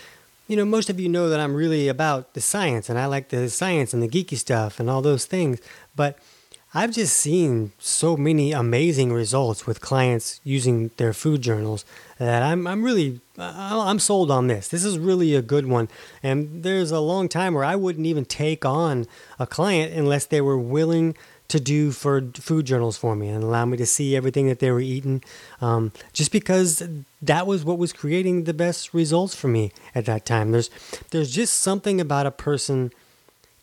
You 0.48 0.56
know, 0.56 0.64
most 0.64 0.88
of 0.88 0.98
you 0.98 1.10
know 1.10 1.28
that 1.28 1.40
I'm 1.40 1.54
really 1.54 1.88
about 1.88 2.32
the 2.32 2.40
science 2.40 2.88
and 2.88 2.98
I 2.98 3.04
like 3.04 3.28
the 3.28 3.50
science 3.50 3.92
and 3.92 4.02
the 4.02 4.08
geeky 4.08 4.38
stuff 4.38 4.80
and 4.80 4.88
all 4.88 5.02
those 5.02 5.26
things. 5.26 5.60
But 5.94 6.18
I've 6.76 6.90
just 6.90 7.16
seen 7.16 7.70
so 7.78 8.16
many 8.16 8.50
amazing 8.50 9.12
results 9.12 9.64
with 9.66 9.80
clients 9.80 10.40
using 10.42 10.90
their 10.96 11.12
food 11.12 11.42
journals 11.42 11.84
that 12.18 12.42
I'm, 12.42 12.66
I'm 12.66 12.82
really 12.82 13.20
I'm 13.38 13.98
sold 13.98 14.30
on 14.30 14.46
this. 14.46 14.68
This 14.68 14.84
is 14.84 14.98
really 14.98 15.34
a 15.34 15.42
good 15.42 15.66
one. 15.66 15.88
And 16.22 16.62
there's 16.62 16.90
a 16.90 17.00
long 17.00 17.28
time 17.28 17.54
where 17.54 17.64
I 17.64 17.74
wouldn't 17.74 18.06
even 18.06 18.24
take 18.24 18.64
on 18.64 19.06
a 19.38 19.46
client 19.46 19.92
unless 19.92 20.26
they 20.26 20.40
were 20.40 20.58
willing 20.58 21.16
to 21.48 21.60
do 21.60 21.90
for 21.90 22.22
food 22.34 22.64
journals 22.64 22.96
for 22.96 23.14
me 23.14 23.28
and 23.28 23.42
allow 23.44 23.64
me 23.66 23.76
to 23.76 23.86
see 23.86 24.16
everything 24.16 24.48
that 24.48 24.60
they 24.60 24.70
were 24.70 24.80
eating, 24.80 25.22
um, 25.60 25.92
just 26.12 26.32
because 26.32 26.82
that 27.20 27.46
was 27.46 27.64
what 27.64 27.76
was 27.76 27.92
creating 27.92 28.44
the 28.44 28.54
best 28.54 28.94
results 28.94 29.34
for 29.34 29.48
me 29.48 29.70
at 29.94 30.06
that 30.06 30.24
time. 30.24 30.52
There's 30.52 30.70
there's 31.10 31.30
just 31.30 31.60
something 31.60 32.00
about 32.00 32.26
a 32.26 32.30
person 32.30 32.92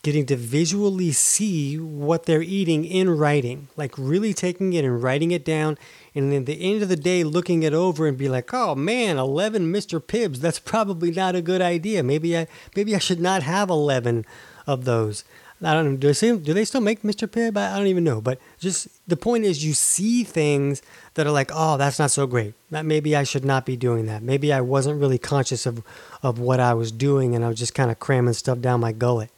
getting 0.02 0.26
to 0.26 0.36
visually 0.36 1.12
see 1.12 1.78
what 1.78 2.26
they're 2.26 2.42
eating 2.42 2.84
in 2.84 3.08
writing, 3.08 3.68
like 3.76 3.94
really 3.96 4.34
taking 4.34 4.72
it 4.72 4.84
and 4.84 5.02
writing 5.02 5.30
it 5.30 5.44
down. 5.44 5.78
And 6.14 6.34
at 6.34 6.46
the 6.46 6.60
end 6.60 6.82
of 6.82 6.88
the 6.88 6.96
day, 6.96 7.22
looking 7.22 7.62
it 7.62 7.72
over 7.72 8.08
and 8.08 8.18
be 8.18 8.28
like, 8.28 8.52
oh 8.52 8.74
man, 8.74 9.16
11 9.16 9.72
Mr. 9.72 10.04
Pibbs, 10.04 10.40
that's 10.40 10.58
probably 10.58 11.12
not 11.12 11.36
a 11.36 11.42
good 11.42 11.62
idea. 11.62 12.02
Maybe 12.02 12.36
I, 12.36 12.48
maybe 12.74 12.96
I 12.96 12.98
should 12.98 13.20
not 13.20 13.44
have 13.44 13.70
11 13.70 14.26
of 14.66 14.84
those. 14.84 15.24
I 15.64 15.74
don't 15.74 15.92
know. 15.92 15.96
Do 15.96 16.08
they, 16.08 16.12
still, 16.12 16.38
do 16.38 16.52
they 16.52 16.64
still 16.64 16.80
make 16.80 17.02
Mr. 17.02 17.28
Pibb? 17.28 17.56
I, 17.56 17.72
I 17.72 17.78
don't 17.78 17.86
even 17.86 18.02
know. 18.02 18.20
But 18.20 18.40
just 18.58 18.88
the 19.08 19.16
point 19.16 19.44
is, 19.44 19.64
you 19.64 19.74
see 19.74 20.24
things 20.24 20.82
that 21.14 21.24
are 21.24 21.30
like, 21.30 21.52
oh, 21.54 21.76
that's 21.76 22.00
not 22.00 22.10
so 22.10 22.26
great. 22.26 22.54
That 22.72 22.84
maybe 22.84 23.14
I 23.14 23.22
should 23.22 23.44
not 23.44 23.64
be 23.64 23.76
doing 23.76 24.06
that. 24.06 24.24
Maybe 24.24 24.52
I 24.52 24.60
wasn't 24.60 25.00
really 25.00 25.18
conscious 25.18 25.64
of, 25.64 25.84
of 26.20 26.40
what 26.40 26.58
I 26.58 26.74
was 26.74 26.90
doing 26.90 27.36
and 27.36 27.44
I 27.44 27.48
was 27.48 27.58
just 27.58 27.74
kind 27.74 27.92
of 27.92 28.00
cramming 28.00 28.32
stuff 28.32 28.58
down 28.58 28.80
my 28.80 28.90
gullet. 28.90 29.30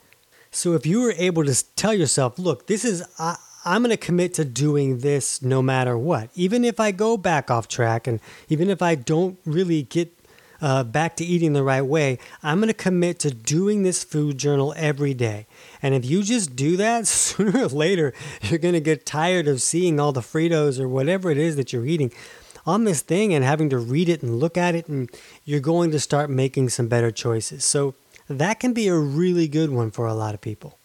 So 0.55 0.75
if 0.75 0.87
you 0.87 1.01
were 1.01 1.15
able 1.17 1.45
to 1.45 1.75
tell 1.75 1.93
yourself, 1.93 2.39
look, 2.39 2.69
this 2.69 2.85
is, 2.85 3.03
I, 3.19 3.37
I'm 3.65 3.83
going 3.83 3.91
to 3.91 3.97
commit 3.97 4.35
to 4.35 4.45
doing 4.45 4.99
this 4.99 5.43
no 5.43 5.61
matter 5.61 5.99
what. 5.99 6.31
Even 6.37 6.65
if 6.65 6.79
I 6.79 6.93
go 6.93 7.17
back 7.17 7.51
off 7.51 7.67
track 7.67 8.07
and 8.07 8.21
even 8.49 8.71
if 8.71 8.81
I 8.81 8.95
don't 8.95 9.37
really 9.45 9.83
get 9.83 10.17
uh, 10.61 10.85
back 10.85 11.17
to 11.17 11.25
eating 11.25 11.55
the 11.55 11.65
right 11.65 11.83
way, 11.83 12.21
I'm 12.41 12.59
going 12.59 12.69
to 12.69 12.75
commit 12.75 13.19
to 13.21 13.33
doing 13.33 13.83
this 13.83 14.05
food 14.05 14.39
journal 14.39 14.73
every 14.77 15.13
day. 15.13 15.49
And 15.83 15.93
if 15.93 16.05
you 16.05 16.23
just 16.23 16.55
do 16.55 16.77
that, 16.77 17.07
sooner 17.09 17.65
or 17.65 17.67
later, 17.67 18.15
you're 18.43 18.61
going 18.61 18.75
to 18.75 18.81
get 18.81 19.05
tired 19.05 19.49
of 19.49 19.61
seeing 19.61 19.99
all 19.99 20.13
the 20.13 20.21
Fritos 20.21 20.79
or 20.79 20.89
whatever 20.89 21.33
it 21.33 21.39
is 21.39 21.57
that 21.57 21.73
you're 21.73 21.87
eating 21.87 22.13
on 22.65 22.85
this 22.85 23.03
thing 23.03 23.35
and 23.35 23.45
having 23.45 23.71
to 23.71 23.79
read 23.79 24.09
it 24.09 24.23
and 24.23 24.39
look 24.39 24.57
at 24.57 24.77
it, 24.77 24.87
and 24.87 25.11
you're 25.45 25.59
going 25.59 25.91
to 25.91 25.99
start 25.99 26.31
making 26.31 26.69
some 26.69 26.87
better 26.87 27.11
choices. 27.11 27.65
So 27.65 27.95
that 28.29 28.61
can 28.61 28.73
be 28.73 28.89
a 28.89 28.97
really 28.97 29.49
good 29.49 29.71
one 29.71 29.91
for 29.91 30.07
a 30.07 30.15
lot 30.15 30.35
of 30.35 30.41
people. 30.41 30.79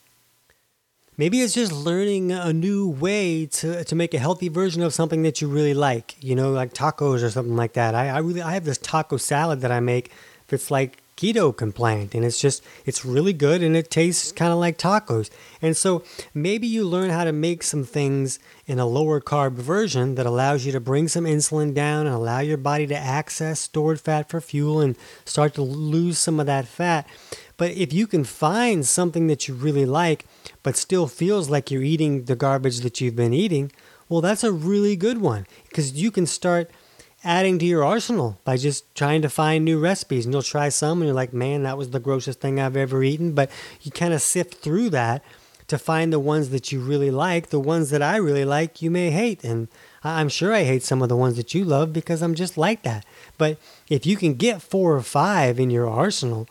Maybe 1.17 1.41
it's 1.41 1.53
just 1.53 1.73
learning 1.73 2.31
a 2.31 2.53
new 2.53 2.87
way 2.87 3.45
to, 3.47 3.83
to 3.83 3.95
make 3.95 4.13
a 4.13 4.19
healthy 4.19 4.47
version 4.47 4.81
of 4.81 4.93
something 4.93 5.23
that 5.23 5.41
you 5.41 5.49
really 5.49 5.73
like, 5.73 6.15
you 6.23 6.33
know, 6.33 6.51
like 6.51 6.73
tacos 6.73 7.21
or 7.23 7.29
something 7.29 7.57
like 7.57 7.73
that. 7.73 7.93
I, 7.93 8.07
I 8.07 8.19
really 8.19 8.41
I 8.41 8.53
have 8.53 8.63
this 8.63 8.77
taco 8.77 9.17
salad 9.17 9.59
that 9.59 9.71
I 9.71 9.81
make 9.81 10.11
that's 10.47 10.71
like 10.71 10.98
keto 11.19 11.55
compliant 11.55 12.15
and 12.15 12.23
it's 12.23 12.39
just 12.39 12.63
it's 12.85 13.03
really 13.03 13.33
good 13.33 13.61
and 13.61 13.75
it 13.75 13.91
tastes 13.91 14.31
kind 14.31 14.53
of 14.53 14.57
like 14.57 14.77
tacos. 14.77 15.29
And 15.61 15.75
so 15.75 16.01
maybe 16.33 16.65
you 16.65 16.85
learn 16.85 17.09
how 17.09 17.25
to 17.25 17.33
make 17.33 17.61
some 17.61 17.83
things 17.83 18.39
in 18.65 18.79
a 18.79 18.85
lower 18.85 19.19
carb 19.19 19.53
version 19.53 20.15
that 20.15 20.25
allows 20.25 20.65
you 20.65 20.71
to 20.71 20.79
bring 20.79 21.09
some 21.09 21.25
insulin 21.25 21.73
down 21.73 22.07
and 22.07 22.15
allow 22.15 22.39
your 22.39 22.57
body 22.57 22.87
to 22.87 22.95
access 22.95 23.59
stored 23.59 23.99
fat 23.99 24.29
for 24.29 24.39
fuel 24.39 24.79
and 24.79 24.95
start 25.25 25.53
to 25.55 25.61
lose 25.61 26.17
some 26.17 26.39
of 26.39 26.45
that 26.45 26.65
fat. 26.65 27.05
But 27.57 27.71
if 27.71 27.91
you 27.91 28.07
can 28.07 28.23
find 28.23 28.85
something 28.85 29.27
that 29.27 29.49
you 29.49 29.55
really 29.55 29.85
like 29.85 30.25
but 30.63 30.77
still 30.77 31.07
feels 31.07 31.49
like 31.49 31.69
you're 31.69 31.83
eating 31.83 32.23
the 32.25 32.35
garbage 32.37 32.79
that 32.79 33.01
you've 33.01 33.17
been 33.17 33.33
eating 33.33 33.71
well 34.07 34.21
that's 34.21 34.43
a 34.43 34.51
really 34.51 34.95
good 34.95 35.19
one 35.19 35.45
because 35.67 35.93
you 35.93 36.11
can 36.11 36.25
start 36.25 36.71
adding 37.23 37.59
to 37.59 37.65
your 37.65 37.83
arsenal 37.83 38.39
by 38.43 38.57
just 38.57 38.93
trying 38.95 39.21
to 39.21 39.29
find 39.29 39.65
new 39.65 39.79
recipes. 39.79 40.25
And 40.25 40.33
you'll 40.33 40.41
try 40.41 40.69
some 40.69 40.99
and 40.99 41.07
you're 41.07 41.15
like, 41.15 41.33
man, 41.33 41.63
that 41.63 41.77
was 41.77 41.89
the 41.89 41.99
grossest 41.99 42.39
thing 42.39 42.59
I've 42.59 42.77
ever 42.77 43.03
eaten. 43.03 43.33
But 43.33 43.51
you 43.81 43.91
kind 43.91 44.13
of 44.13 44.21
sift 44.21 44.55
through 44.55 44.91
that 44.91 45.23
to 45.67 45.77
find 45.77 46.11
the 46.11 46.19
ones 46.19 46.49
that 46.49 46.71
you 46.71 46.79
really 46.79 47.11
like. 47.11 47.49
The 47.49 47.59
ones 47.59 47.89
that 47.89 48.01
I 48.01 48.17
really 48.17 48.45
like, 48.45 48.81
you 48.81 48.89
may 48.89 49.11
hate. 49.11 49.43
And 49.43 49.67
I'm 50.03 50.29
sure 50.29 50.53
I 50.53 50.63
hate 50.63 50.83
some 50.83 51.01
of 51.01 51.09
the 51.09 51.17
ones 51.17 51.35
that 51.37 51.53
you 51.53 51.63
love 51.63 51.93
because 51.93 52.21
I'm 52.21 52.35
just 52.35 52.57
like 52.57 52.83
that. 52.83 53.05
But 53.37 53.57
if 53.89 54.05
you 54.05 54.15
can 54.15 54.33
get 54.35 54.61
four 54.61 54.95
or 54.95 55.01
five 55.01 55.59
in 55.59 55.69
your 55.69 55.87
arsenal 55.87 56.47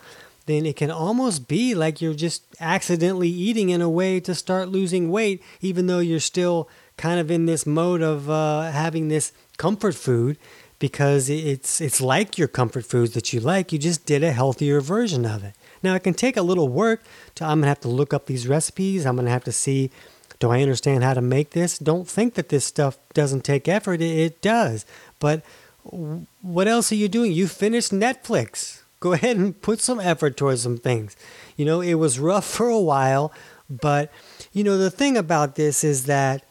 then 0.48 0.64
it 0.64 0.76
can 0.76 0.90
almost 0.90 1.46
be 1.46 1.74
like 1.74 2.00
you're 2.00 2.14
just 2.14 2.42
accidentally 2.58 3.28
eating 3.28 3.68
in 3.68 3.82
a 3.82 3.88
way 3.88 4.18
to 4.18 4.34
start 4.34 4.70
losing 4.70 5.10
weight, 5.10 5.42
even 5.60 5.86
though 5.86 5.98
you're 5.98 6.18
still 6.18 6.70
kind 6.96 7.20
of 7.20 7.30
in 7.30 7.44
this 7.44 7.66
mode 7.66 8.00
of 8.00 8.30
uh, 8.30 8.70
having 8.70 9.08
this 9.08 9.30
comfort 9.58 9.94
food 9.94 10.38
because 10.78 11.28
it's 11.28 11.80
it's 11.80 12.00
like 12.00 12.38
your 12.38 12.48
comfort 12.48 12.84
foods 12.84 13.12
that 13.14 13.32
you 13.32 13.40
like. 13.40 13.72
You 13.72 13.78
just 13.78 14.06
did 14.06 14.22
a 14.22 14.32
healthier 14.32 14.80
version 14.80 15.26
of 15.26 15.44
it. 15.44 15.54
Now 15.82 15.94
it 15.94 16.02
can 16.02 16.14
take 16.14 16.36
a 16.36 16.42
little 16.42 16.68
work. 16.68 17.02
To, 17.36 17.44
I'm 17.44 17.60
gonna 17.60 17.68
have 17.68 17.80
to 17.80 17.88
look 17.88 18.14
up 18.14 18.26
these 18.26 18.46
recipes. 18.46 19.04
I'm 19.04 19.16
gonna 19.16 19.30
have 19.30 19.44
to 19.44 19.52
see. 19.52 19.90
Do 20.38 20.50
I 20.50 20.62
understand 20.62 21.02
how 21.02 21.14
to 21.14 21.20
make 21.20 21.50
this? 21.50 21.78
Don't 21.78 22.06
think 22.06 22.34
that 22.34 22.48
this 22.48 22.64
stuff 22.64 22.96
doesn't 23.12 23.42
take 23.42 23.66
effort. 23.66 24.00
It, 24.00 24.18
it 24.18 24.40
does. 24.40 24.86
But 25.18 25.42
what 25.82 26.68
else 26.68 26.92
are 26.92 26.96
you 26.96 27.08
doing? 27.08 27.32
You 27.32 27.48
finished 27.48 27.90
Netflix. 27.90 28.82
Go 29.00 29.12
ahead 29.14 29.36
and 29.36 29.60
put 29.60 29.80
some 29.80 29.98
effort 29.98 30.36
towards 30.36 30.62
some 30.62 30.78
things. 30.78 31.16
You 31.56 31.64
know, 31.64 31.80
it 31.80 31.94
was 31.94 32.20
rough 32.20 32.44
for 32.56 32.68
a 32.68 32.80
while, 32.80 33.32
but 33.68 34.12
you 34.52 34.62
know 34.62 34.78
the 34.78 34.90
thing 34.90 35.16
about 35.16 35.56
this 35.56 35.82
is 35.82 36.04
that 36.04 36.44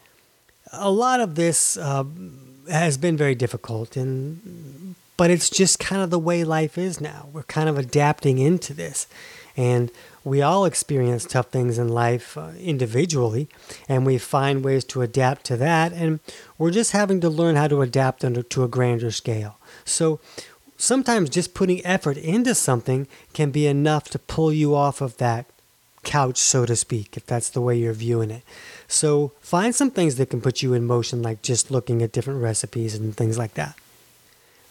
a 0.72 0.90
lot 0.90 1.20
of 1.20 1.34
this 1.34 1.76
uh, 1.76 2.04
has 2.70 2.96
been 2.96 3.16
very 3.16 3.34
difficult 3.34 3.96
and 3.96 4.94
but 5.18 5.32
it's 5.32 5.50
just 5.50 5.80
kind 5.80 6.00
of 6.00 6.10
the 6.10 6.18
way 6.18 6.44
life 6.44 6.78
is 6.78 7.00
now. 7.00 7.28
We're 7.32 7.42
kind 7.42 7.68
of 7.68 7.76
adapting 7.76 8.38
into 8.38 8.72
this. 8.72 9.08
And 9.56 9.90
we 10.22 10.42
all 10.42 10.64
experience 10.64 11.24
tough 11.24 11.48
things 11.48 11.76
in 11.76 11.88
life 11.88 12.38
uh, 12.38 12.50
individually 12.60 13.48
and 13.88 14.06
we 14.06 14.16
find 14.16 14.64
ways 14.64 14.84
to 14.84 15.02
adapt 15.02 15.44
to 15.46 15.56
that. 15.56 15.92
And 15.92 16.20
we're 16.56 16.70
just 16.70 16.92
having 16.92 17.20
to 17.22 17.28
learn 17.28 17.56
how 17.56 17.66
to 17.66 17.82
adapt 17.82 18.24
under, 18.24 18.44
to 18.44 18.62
a 18.62 18.68
grander 18.68 19.10
scale. 19.10 19.58
So 19.84 20.20
sometimes 20.76 21.30
just 21.30 21.52
putting 21.52 21.84
effort 21.84 22.16
into 22.16 22.54
something 22.54 23.08
can 23.32 23.50
be 23.50 23.66
enough 23.66 24.04
to 24.10 24.20
pull 24.20 24.52
you 24.52 24.76
off 24.76 25.00
of 25.00 25.16
that 25.16 25.46
couch 26.04 26.38
so 26.38 26.64
to 26.64 26.76
speak 26.76 27.16
if 27.16 27.26
that's 27.26 27.50
the 27.50 27.60
way 27.60 27.76
you're 27.76 27.92
viewing 27.92 28.30
it 28.30 28.42
so 28.88 29.32
find 29.40 29.74
some 29.74 29.90
things 29.90 30.16
that 30.16 30.30
can 30.30 30.40
put 30.40 30.62
you 30.62 30.72
in 30.72 30.84
motion, 30.86 31.22
like 31.22 31.42
just 31.42 31.70
looking 31.70 32.02
at 32.02 32.10
different 32.10 32.42
recipes 32.42 32.94
and 32.94 33.14
things 33.14 33.38
like 33.38 33.54
that. 33.54 33.76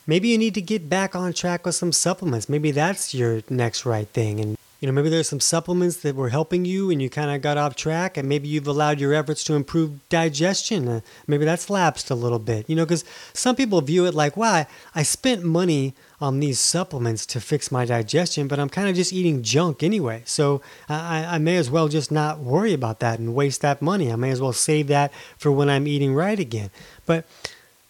Maybe 0.07 0.29
you 0.29 0.37
need 0.37 0.55
to 0.55 0.61
get 0.61 0.89
back 0.89 1.15
on 1.15 1.33
track 1.33 1.65
with 1.65 1.75
some 1.75 1.91
supplements. 1.91 2.49
Maybe 2.49 2.71
that's 2.71 3.13
your 3.13 3.43
next 3.49 3.85
right 3.85 4.07
thing. 4.07 4.39
And 4.39 4.57
you 4.79 4.85
know, 4.85 4.93
maybe 4.93 5.09
there's 5.09 5.29
some 5.29 5.39
supplements 5.39 5.97
that 5.97 6.15
were 6.15 6.29
helping 6.29 6.63
you 6.63 6.91
and 6.91 7.01
you 7.01 7.09
kind 7.09 7.31
of 7.31 7.41
got 7.41 7.57
off 7.57 7.75
track, 7.75 8.15
and 8.15 8.29
maybe 8.29 8.47
you've 8.47 8.67
allowed 8.67 8.99
your 8.99 9.13
efforts 9.13 9.43
to 9.45 9.55
improve 9.55 10.07
digestion. 10.09 10.87
Uh, 10.87 11.01
maybe 11.25 11.45
that's 11.45 11.69
lapsed 11.69 12.11
a 12.11 12.15
little 12.15 12.39
bit, 12.39 12.69
you 12.69 12.75
know, 12.75 12.85
because 12.85 13.03
some 13.33 13.55
people 13.55 13.81
view 13.81 14.05
it 14.05 14.13
like, 14.13 14.37
wow, 14.37 14.65
I 14.93 15.03
spent 15.03 15.43
money 15.43 15.95
on 16.19 16.39
these 16.39 16.59
supplements 16.59 17.25
to 17.27 17.39
fix 17.39 17.71
my 17.71 17.85
digestion, 17.85 18.47
but 18.47 18.59
I'm 18.59 18.69
kind 18.69 18.89
of 18.89 18.95
just 18.95 19.13
eating 19.13 19.43
junk 19.43 19.83
anyway. 19.83 20.23
So 20.25 20.61
I, 20.89 21.25
I 21.25 21.37
may 21.37 21.57
as 21.57 21.69
well 21.69 21.87
just 21.87 22.11
not 22.11 22.39
worry 22.39 22.73
about 22.73 22.99
that 23.01 23.19
and 23.19 23.35
waste 23.35 23.61
that 23.61 23.81
money. 23.81 24.11
I 24.11 24.15
may 24.15 24.31
as 24.31 24.41
well 24.41 24.53
save 24.53 24.87
that 24.87 25.11
for 25.37 25.51
when 25.51 25.69
I'm 25.69 25.87
eating 25.87 26.15
right 26.15 26.39
again. 26.39 26.71
But 27.05 27.25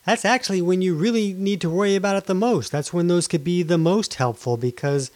that's 0.06 0.26
actually 0.26 0.62
when 0.62 0.82
you 0.82 0.94
really 0.94 1.34
need 1.34 1.62
to 1.62 1.70
worry 1.70 1.96
about 1.96 2.18
it 2.18 2.26
the 2.26 2.36
most. 2.36 2.72
That's 2.72 2.94
when 2.94 3.08
those 3.08 3.28
could 3.28 3.44
be 3.44 3.64
the 3.64 3.78
most 3.78 4.16
helpful 4.16 4.58
because 4.58 5.10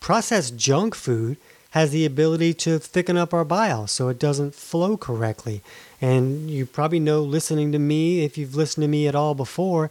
processed 0.00 0.56
junk 0.56 0.94
food 0.94 1.38
has 1.70 1.92
the 1.92 2.04
ability 2.04 2.52
to 2.52 2.78
thicken 2.78 3.16
up 3.16 3.32
our 3.32 3.44
bile 3.44 3.86
so 3.86 4.08
it 4.08 4.18
doesn't 4.18 4.54
flow 4.54 4.96
correctly. 4.96 5.62
And 6.00 6.50
you 6.50 6.66
probably 6.66 7.00
know 7.00 7.22
listening 7.22 7.72
to 7.72 7.78
me, 7.78 8.24
if 8.24 8.36
you've 8.36 8.56
listened 8.56 8.82
to 8.82 8.88
me 8.88 9.06
at 9.06 9.14
all 9.14 9.34
before, 9.34 9.90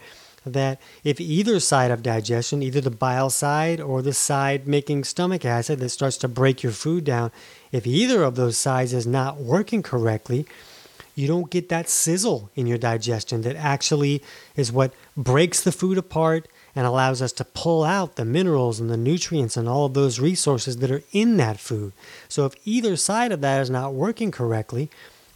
that 0.53 0.79
if 1.03 1.19
either 1.19 1.59
side 1.59 1.91
of 1.91 2.03
digestion, 2.03 2.61
either 2.61 2.81
the 2.81 2.91
bile 2.91 3.29
side 3.29 3.79
or 3.79 4.01
the 4.01 4.13
side 4.13 4.67
making 4.67 5.03
stomach 5.03 5.45
acid 5.45 5.79
that 5.79 5.89
starts 5.89 6.17
to 6.17 6.27
break 6.27 6.63
your 6.63 6.71
food 6.71 7.03
down, 7.03 7.31
if 7.71 7.85
either 7.85 8.23
of 8.23 8.35
those 8.35 8.57
sides 8.57 8.93
is 8.93 9.07
not 9.07 9.37
working 9.37 9.81
correctly, 9.81 10.45
you 11.15 11.27
don't 11.27 11.49
get 11.49 11.69
that 11.69 11.89
sizzle 11.89 12.49
in 12.55 12.65
your 12.65 12.77
digestion 12.77 13.41
that 13.41 13.55
actually 13.55 14.23
is 14.55 14.71
what 14.71 14.93
breaks 15.17 15.61
the 15.61 15.71
food 15.71 15.97
apart 15.97 16.47
and 16.75 16.87
allows 16.87 17.21
us 17.21 17.33
to 17.33 17.43
pull 17.43 17.83
out 17.83 18.15
the 18.15 18.23
minerals 18.23 18.79
and 18.79 18.89
the 18.89 18.95
nutrients 18.95 19.57
and 19.57 19.67
all 19.67 19.85
of 19.85 19.93
those 19.93 20.19
resources 20.19 20.77
that 20.77 20.91
are 20.91 21.03
in 21.11 21.35
that 21.37 21.59
food. 21.59 21.91
So 22.29 22.45
if 22.45 22.55
either 22.63 22.95
side 22.95 23.31
of 23.31 23.41
that 23.41 23.61
is 23.61 23.69
not 23.69 23.93
working 23.93 24.31
correctly, 24.31 24.89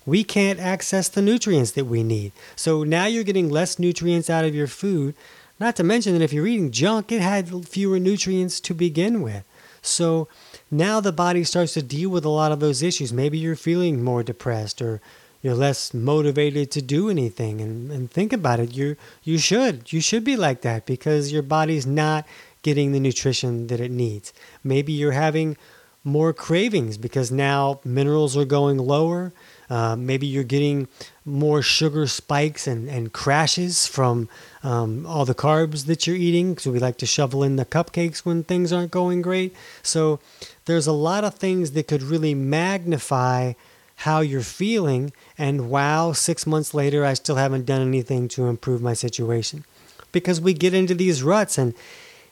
we 0.06 0.24
can't 0.24 0.60
access 0.60 1.08
the 1.08 1.22
nutrients 1.22 1.72
that 1.72 1.86
we 1.86 2.04
need. 2.04 2.32
So 2.56 2.84
now 2.84 3.06
you're 3.06 3.24
getting 3.24 3.50
less 3.50 3.80
nutrients 3.80 4.30
out 4.30 4.46
of 4.46 4.56
your 4.56 4.68
food. 4.68 5.16
Not 5.60 5.76
to 5.78 5.84
mention 5.84 6.14
that 6.14 6.24
if 6.24 6.34
you're 6.34 6.48
eating 6.48 6.72
junk, 6.72 7.12
it 7.12 7.22
had 7.22 7.68
fewer 7.68 8.00
nutrients 8.00 8.60
to 8.62 8.74
begin 8.74 9.22
with. 9.22 9.44
So 9.82 10.28
now 10.72 11.00
the 11.00 11.12
body 11.12 11.44
starts 11.44 11.74
to 11.74 11.84
deal 11.84 12.10
with 12.10 12.26
a 12.26 12.30
lot 12.30 12.52
of 12.52 12.60
those 12.60 12.82
issues. 12.82 13.14
Maybe 13.14 13.38
you're 13.38 13.56
feeling 13.56 14.04
more 14.04 14.24
depressed 14.24 14.82
or 14.82 15.02
you're 15.44 15.54
less 15.54 15.94
motivated 15.94 16.72
to 16.72 16.82
do 16.82 17.10
anything 17.10 17.62
and, 17.62 17.92
and 17.92 18.10
think 18.10 18.34
about 18.34 18.62
it 18.62 18.74
you 18.74 18.96
you 19.24 19.38
should 19.38 19.92
you 19.92 20.02
should 20.02 20.24
be 20.24 20.38
like 20.38 20.62
that 20.62 20.86
because 20.86 21.32
your 21.32 21.44
body's 21.44 21.86
not 21.86 22.26
getting 22.64 22.94
the 22.94 23.00
nutrition 23.00 23.68
that 23.68 23.82
it 23.82 23.92
needs 23.92 24.34
maybe 24.64 24.94
you're 24.94 25.12
having 25.12 25.56
more 26.04 26.34
cravings 26.34 26.98
because 26.98 27.30
now 27.30 27.80
minerals 27.84 28.36
are 28.36 28.46
going 28.46 28.78
lower 28.78 29.34
uh, 29.70 29.96
maybe 29.96 30.28
you're 30.28 30.44
getting 30.44 30.88
more 31.26 31.62
sugar 31.62 32.06
spikes 32.08 32.68
and, 32.68 32.90
and 32.90 33.14
crashes 33.14 33.88
from 33.88 34.28
um, 34.64 35.06
all 35.06 35.26
the 35.26 35.36
carbs 35.36 35.86
that 35.86 36.06
you're 36.06 36.16
eating 36.16 36.54
because 36.54 36.68
we 36.68 36.80
like 36.80 36.98
to 36.98 37.06
shovel 37.06 37.44
in 37.44 37.56
the 37.56 37.66
cupcakes 37.66 38.20
when 38.20 38.44
things 38.44 38.74
aren't 38.74 38.92
going 38.92 39.22
great 39.22 39.56
so 39.82 40.20
there's 40.66 40.88
a 40.88 40.94
lot 40.94 41.24
of 41.24 41.36
things 41.36 41.72
that 41.72 41.88
could 41.88 42.04
really 42.04 42.34
magnify 42.34 43.54
how 43.98 44.20
you're 44.20 44.42
feeling, 44.42 45.14
and 45.38 45.70
wow, 45.70 46.12
six 46.12 46.46
months 46.46 46.74
later, 46.74 47.06
I 47.06 47.14
still 47.14 47.36
haven't 47.36 47.66
done 47.66 47.82
anything 47.82 48.28
to 48.30 48.48
improve 48.48 48.82
my 48.82 48.94
situation. 48.94 49.64
Because 50.12 50.42
we 50.42 50.54
get 50.54 50.74
into 50.74 50.94
these 50.94 51.24
ruts, 51.24 51.58
and 51.58 51.74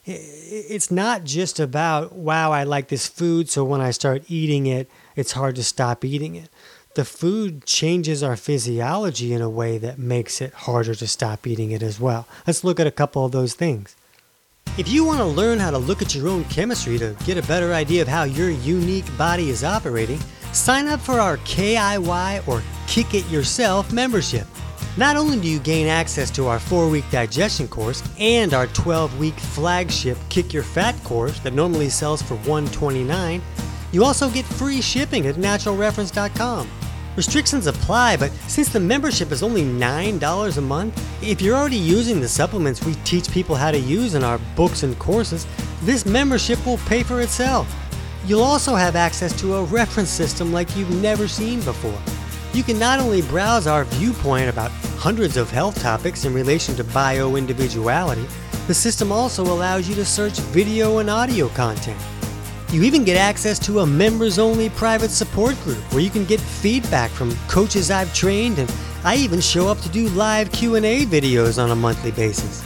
it's 0.05 0.91
not 0.91 1.23
just 1.23 1.59
about, 1.59 2.13
wow, 2.13 2.51
I 2.51 2.63
like 2.63 2.89
this 2.89 3.07
food, 3.07 3.49
so 3.49 3.63
when 3.63 3.81
I 3.81 3.91
start 3.91 4.23
eating 4.27 4.65
it, 4.65 4.89
it's 5.15 5.31
hard 5.31 5.55
to 5.55 5.63
stop 5.63 6.03
eating 6.03 6.35
it. 6.35 6.49
The 6.93 7.05
food 7.05 7.65
changes 7.65 8.21
our 8.21 8.35
physiology 8.35 9.33
in 9.33 9.41
a 9.41 9.49
way 9.49 9.77
that 9.77 9.97
makes 9.97 10.41
it 10.41 10.53
harder 10.53 10.93
to 10.95 11.07
stop 11.07 11.47
eating 11.47 11.71
it 11.71 11.81
as 11.81 11.99
well. 11.99 12.27
Let's 12.45 12.63
look 12.63 12.79
at 12.79 12.87
a 12.87 12.91
couple 12.91 13.25
of 13.25 13.31
those 13.31 13.53
things. 13.53 13.95
If 14.77 14.89
you 14.89 15.03
want 15.03 15.19
to 15.19 15.25
learn 15.25 15.59
how 15.59 15.71
to 15.71 15.77
look 15.77 16.01
at 16.01 16.13
your 16.13 16.27
own 16.27 16.43
chemistry 16.45 16.97
to 16.99 17.15
get 17.25 17.37
a 17.37 17.47
better 17.47 17.73
idea 17.73 18.01
of 18.01 18.07
how 18.07 18.23
your 18.23 18.49
unique 18.49 19.05
body 19.17 19.49
is 19.49 19.63
operating, 19.63 20.19
Sign 20.53 20.87
up 20.87 20.99
for 20.99 21.19
our 21.19 21.37
KIY 21.37 22.47
or 22.47 22.61
Kick 22.87 23.13
It 23.13 23.27
Yourself 23.29 23.91
membership. 23.93 24.45
Not 24.97 25.15
only 25.15 25.39
do 25.39 25.47
you 25.47 25.59
gain 25.59 25.87
access 25.87 26.29
to 26.31 26.47
our 26.47 26.59
4 26.59 26.89
week 26.89 27.09
digestion 27.09 27.67
course 27.67 28.03
and 28.19 28.53
our 28.53 28.67
12 28.67 29.17
week 29.17 29.35
flagship 29.35 30.17
Kick 30.29 30.53
Your 30.53 30.63
Fat 30.63 31.01
course 31.03 31.39
that 31.39 31.53
normally 31.53 31.89
sells 31.89 32.21
for 32.21 32.35
129, 32.35 33.41
you 33.93 34.03
also 34.03 34.29
get 34.29 34.45
free 34.45 34.81
shipping 34.81 35.27
at 35.27 35.35
naturalreference.com. 35.35 36.69
Restrictions 37.17 37.67
apply, 37.67 38.15
but 38.15 38.31
since 38.47 38.69
the 38.69 38.79
membership 38.79 39.33
is 39.33 39.43
only 39.43 39.63
$9 39.63 40.57
a 40.57 40.61
month, 40.61 41.21
if 41.21 41.41
you're 41.41 41.57
already 41.57 41.75
using 41.75 42.21
the 42.21 42.27
supplements 42.27 42.85
we 42.85 42.93
teach 43.03 43.29
people 43.31 43.53
how 43.53 43.69
to 43.69 43.77
use 43.77 44.15
in 44.15 44.23
our 44.23 44.37
books 44.55 44.83
and 44.83 44.97
courses, 44.97 45.45
this 45.81 46.05
membership 46.05 46.65
will 46.65 46.77
pay 46.77 47.03
for 47.03 47.19
itself. 47.19 47.67
You'll 48.25 48.43
also 48.43 48.75
have 48.75 48.95
access 48.95 49.37
to 49.41 49.55
a 49.55 49.63
reference 49.65 50.09
system 50.09 50.53
like 50.53 50.73
you've 50.77 51.01
never 51.01 51.27
seen 51.27 51.59
before. 51.61 51.99
You 52.53 52.63
can 52.63 52.79
not 52.79 52.99
only 52.99 53.21
browse 53.23 53.67
our 53.67 53.83
viewpoint 53.83 54.47
about 54.47 54.71
hundreds 54.97 55.35
of 55.35 55.51
health 55.51 55.81
topics 55.81 56.23
in 56.23 56.33
relation 56.33 56.75
to 56.75 56.83
bio 56.85 57.35
individuality, 57.35 58.25
the 58.67 58.73
system 58.73 59.11
also 59.11 59.43
allows 59.43 59.89
you 59.89 59.95
to 59.95 60.05
search 60.05 60.39
video 60.39 60.99
and 60.99 61.09
audio 61.09 61.49
content. 61.49 61.99
You 62.71 62.83
even 62.83 63.03
get 63.03 63.17
access 63.17 63.59
to 63.65 63.79
a 63.79 63.85
members 63.85 64.39
only 64.39 64.69
private 64.69 65.11
support 65.11 65.59
group 65.63 65.79
where 65.91 66.01
you 66.01 66.09
can 66.09 66.23
get 66.23 66.39
feedback 66.39 67.11
from 67.11 67.35
coaches 67.49 67.91
I've 67.91 68.13
trained 68.13 68.59
and 68.59 68.73
I 69.03 69.17
even 69.17 69.41
show 69.41 69.67
up 69.67 69.79
to 69.79 69.89
do 69.89 70.07
live 70.09 70.49
Q&A 70.53 71.05
videos 71.05 71.61
on 71.61 71.71
a 71.71 71.75
monthly 71.75 72.11
basis. 72.11 72.63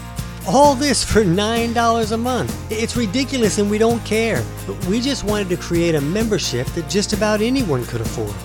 All 0.47 0.75
this 0.75 1.03
for 1.03 1.24
$9 1.24 2.12
a 2.12 2.17
month. 2.17 2.71
It's 2.71 2.95
ridiculous 2.95 3.57
and 3.57 3.67
we 3.67 3.79
don't 3.79 4.03
care. 4.05 4.43
But 4.67 4.85
we 4.85 5.01
just 5.01 5.24
wanted 5.24 5.50
to 5.50 5.57
create 5.57 5.95
a 5.95 6.01
membership 6.01 6.67
that 6.67 6.88
just 6.88 7.13
about 7.13 7.41
anyone 7.41 7.83
could 7.85 8.01
afford. 8.01 8.35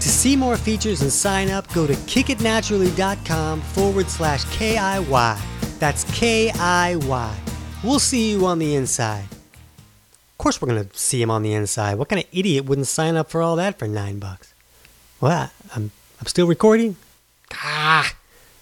To 0.00 0.08
see 0.10 0.36
more 0.36 0.58
features 0.58 1.00
and 1.00 1.10
sign 1.10 1.48
up, 1.48 1.66
go 1.72 1.86
to 1.86 1.94
kickitnaturally.com 1.94 3.62
forward 3.62 4.10
slash 4.10 4.44
KIY. 4.44 5.78
That's 5.78 6.04
KIY. 6.04 7.34
We'll 7.82 8.00
see 8.00 8.32
you 8.32 8.44
on 8.44 8.58
the 8.58 8.74
inside. 8.74 9.35
Course, 10.46 10.62
we're 10.62 10.68
going 10.68 10.88
to 10.88 10.96
see 10.96 11.20
him 11.20 11.28
on 11.28 11.42
the 11.42 11.54
inside. 11.54 11.98
What 11.98 12.08
kind 12.08 12.22
of 12.22 12.28
idiot 12.30 12.66
wouldn't 12.66 12.86
sign 12.86 13.16
up 13.16 13.30
for 13.30 13.42
all 13.42 13.56
that 13.56 13.80
for 13.80 13.88
nine 13.88 14.20
bucks? 14.20 14.54
Well, 15.20 15.50
I'm, 15.74 15.90
I'm 16.20 16.26
still 16.28 16.46
recording? 16.46 16.94
Ah, 17.52 18.14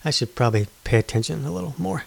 I 0.02 0.08
should 0.08 0.34
probably 0.34 0.66
pay 0.84 0.98
attention 0.98 1.44
a 1.44 1.52
little 1.52 1.74
more. 1.76 2.04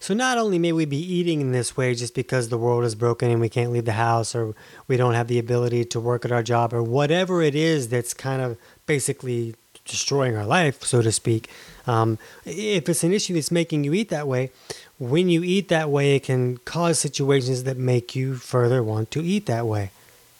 So 0.00 0.14
not 0.14 0.38
only 0.38 0.58
may 0.58 0.72
we 0.72 0.86
be 0.86 0.96
eating 0.96 1.42
in 1.42 1.52
this 1.52 1.76
way 1.76 1.94
just 1.94 2.14
because 2.14 2.48
the 2.48 2.56
world 2.56 2.84
is 2.84 2.94
broken 2.94 3.30
and 3.30 3.38
we 3.38 3.50
can't 3.50 3.70
leave 3.70 3.84
the 3.84 3.92
house 3.92 4.34
or 4.34 4.54
we 4.88 4.96
don't 4.96 5.12
have 5.12 5.28
the 5.28 5.38
ability 5.38 5.84
to 5.84 6.00
work 6.00 6.24
at 6.24 6.32
our 6.32 6.42
job 6.42 6.72
or 6.72 6.82
whatever 6.82 7.42
it 7.42 7.54
is 7.54 7.90
that's 7.90 8.14
kind 8.14 8.40
of 8.40 8.56
basically 8.86 9.54
destroying 9.84 10.36
our 10.36 10.46
life, 10.46 10.82
so 10.84 11.02
to 11.02 11.12
speak. 11.12 11.50
Um, 11.86 12.18
if 12.46 12.88
it's 12.88 13.04
an 13.04 13.12
issue 13.12 13.34
that's 13.34 13.50
making 13.50 13.84
you 13.84 13.92
eat 13.92 14.08
that 14.08 14.26
way, 14.26 14.50
when 14.98 15.28
you 15.28 15.42
eat 15.42 15.68
that 15.68 15.90
way, 15.90 16.16
it 16.16 16.24
can 16.24 16.58
cause 16.58 16.98
situations 16.98 17.64
that 17.64 17.76
make 17.76 18.14
you 18.14 18.36
further 18.36 18.82
want 18.82 19.10
to 19.12 19.22
eat 19.22 19.46
that 19.46 19.66
way. 19.66 19.90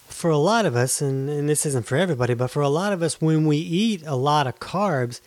For 0.08 0.30
a 0.30 0.38
lot 0.38 0.64
of 0.64 0.76
us, 0.76 1.00
and, 1.00 1.28
and 1.28 1.48
this 1.48 1.66
isn't 1.66 1.86
for 1.86 1.96
everybody, 1.96 2.34
but 2.34 2.50
for 2.50 2.62
a 2.62 2.68
lot 2.68 2.92
of 2.92 3.02
us, 3.02 3.20
when 3.20 3.46
we 3.46 3.56
eat 3.56 4.02
a 4.06 4.14
lot 4.14 4.46
of 4.46 4.60
carbs, 4.60 5.20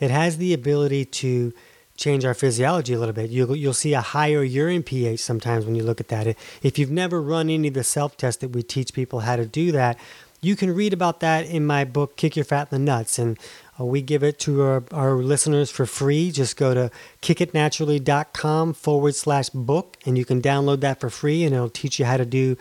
it 0.00 0.10
has 0.10 0.36
the 0.36 0.52
ability 0.52 1.06
to 1.06 1.52
change 1.96 2.24
our 2.24 2.34
physiology 2.34 2.92
a 2.92 2.98
little 2.98 3.14
bit. 3.14 3.30
You'll, 3.30 3.56
you'll 3.56 3.72
see 3.72 3.94
a 3.94 4.00
higher 4.00 4.42
urine 4.42 4.82
pH 4.82 5.20
sometimes 5.20 5.64
when 5.64 5.76
you 5.76 5.82
look 5.84 6.00
at 6.00 6.08
that. 6.08 6.36
If 6.62 6.78
you've 6.78 6.90
never 6.90 7.22
run 7.22 7.48
any 7.48 7.68
of 7.68 7.74
the 7.74 7.84
self 7.84 8.16
tests 8.16 8.40
that 8.40 8.48
we 8.48 8.62
teach 8.62 8.92
people 8.92 9.20
how 9.20 9.36
to 9.36 9.46
do 9.46 9.72
that, 9.72 9.98
you 10.40 10.56
can 10.56 10.74
read 10.74 10.92
about 10.92 11.20
that 11.20 11.46
in 11.46 11.64
my 11.64 11.84
book, 11.84 12.16
Kick 12.16 12.36
Your 12.36 12.44
Fat 12.44 12.68
in 12.70 12.78
the 12.78 12.84
Nuts. 12.84 13.18
And 13.18 13.38
uh, 13.78 13.84
we 13.84 14.02
give 14.02 14.22
it 14.22 14.38
to 14.40 14.62
our, 14.62 14.84
our 14.92 15.14
listeners 15.16 15.70
for 15.70 15.86
free. 15.86 16.30
Just 16.30 16.56
go 16.56 16.74
to 16.74 16.90
kickitnaturally.com 17.22 18.74
forward 18.74 19.14
slash 19.14 19.48
book, 19.50 19.96
and 20.06 20.16
you 20.16 20.24
can 20.24 20.40
download 20.40 20.80
that 20.80 21.00
for 21.00 21.10
free, 21.10 21.44
and 21.44 21.54
it'll 21.54 21.68
teach 21.68 21.98
you 21.98 22.04
how 22.04 22.16
to 22.16 22.24
do 22.24 22.56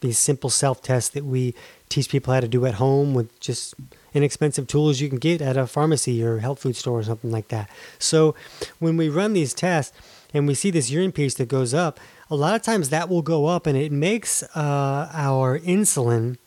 these 0.00 0.18
simple 0.18 0.50
self 0.50 0.82
tests 0.82 1.10
that 1.10 1.24
we 1.24 1.54
teach 1.88 2.08
people 2.08 2.34
how 2.34 2.40
to 2.40 2.48
do 2.48 2.66
at 2.66 2.74
home 2.74 3.14
with 3.14 3.38
just 3.40 3.74
inexpensive 4.12 4.66
tools 4.66 5.00
you 5.00 5.08
can 5.08 5.18
get 5.18 5.40
at 5.40 5.56
a 5.56 5.66
pharmacy 5.66 6.22
or 6.24 6.38
health 6.38 6.60
food 6.60 6.74
store 6.74 6.98
or 6.98 7.02
something 7.02 7.30
like 7.30 7.48
that. 7.48 7.70
So 7.98 8.34
when 8.78 8.96
we 8.96 9.08
run 9.08 9.34
these 9.34 9.54
tests 9.54 9.96
and 10.34 10.46
we 10.46 10.54
see 10.54 10.70
this 10.70 10.90
urine 10.90 11.12
pH 11.12 11.36
that 11.36 11.48
goes 11.48 11.74
up, 11.74 12.00
a 12.28 12.34
lot 12.34 12.56
of 12.56 12.62
times 12.62 12.88
that 12.88 13.08
will 13.08 13.22
go 13.22 13.46
up 13.46 13.66
and 13.66 13.76
it 13.76 13.92
makes 13.92 14.42
uh, 14.42 15.10
our 15.12 15.58
insulin 15.60 16.38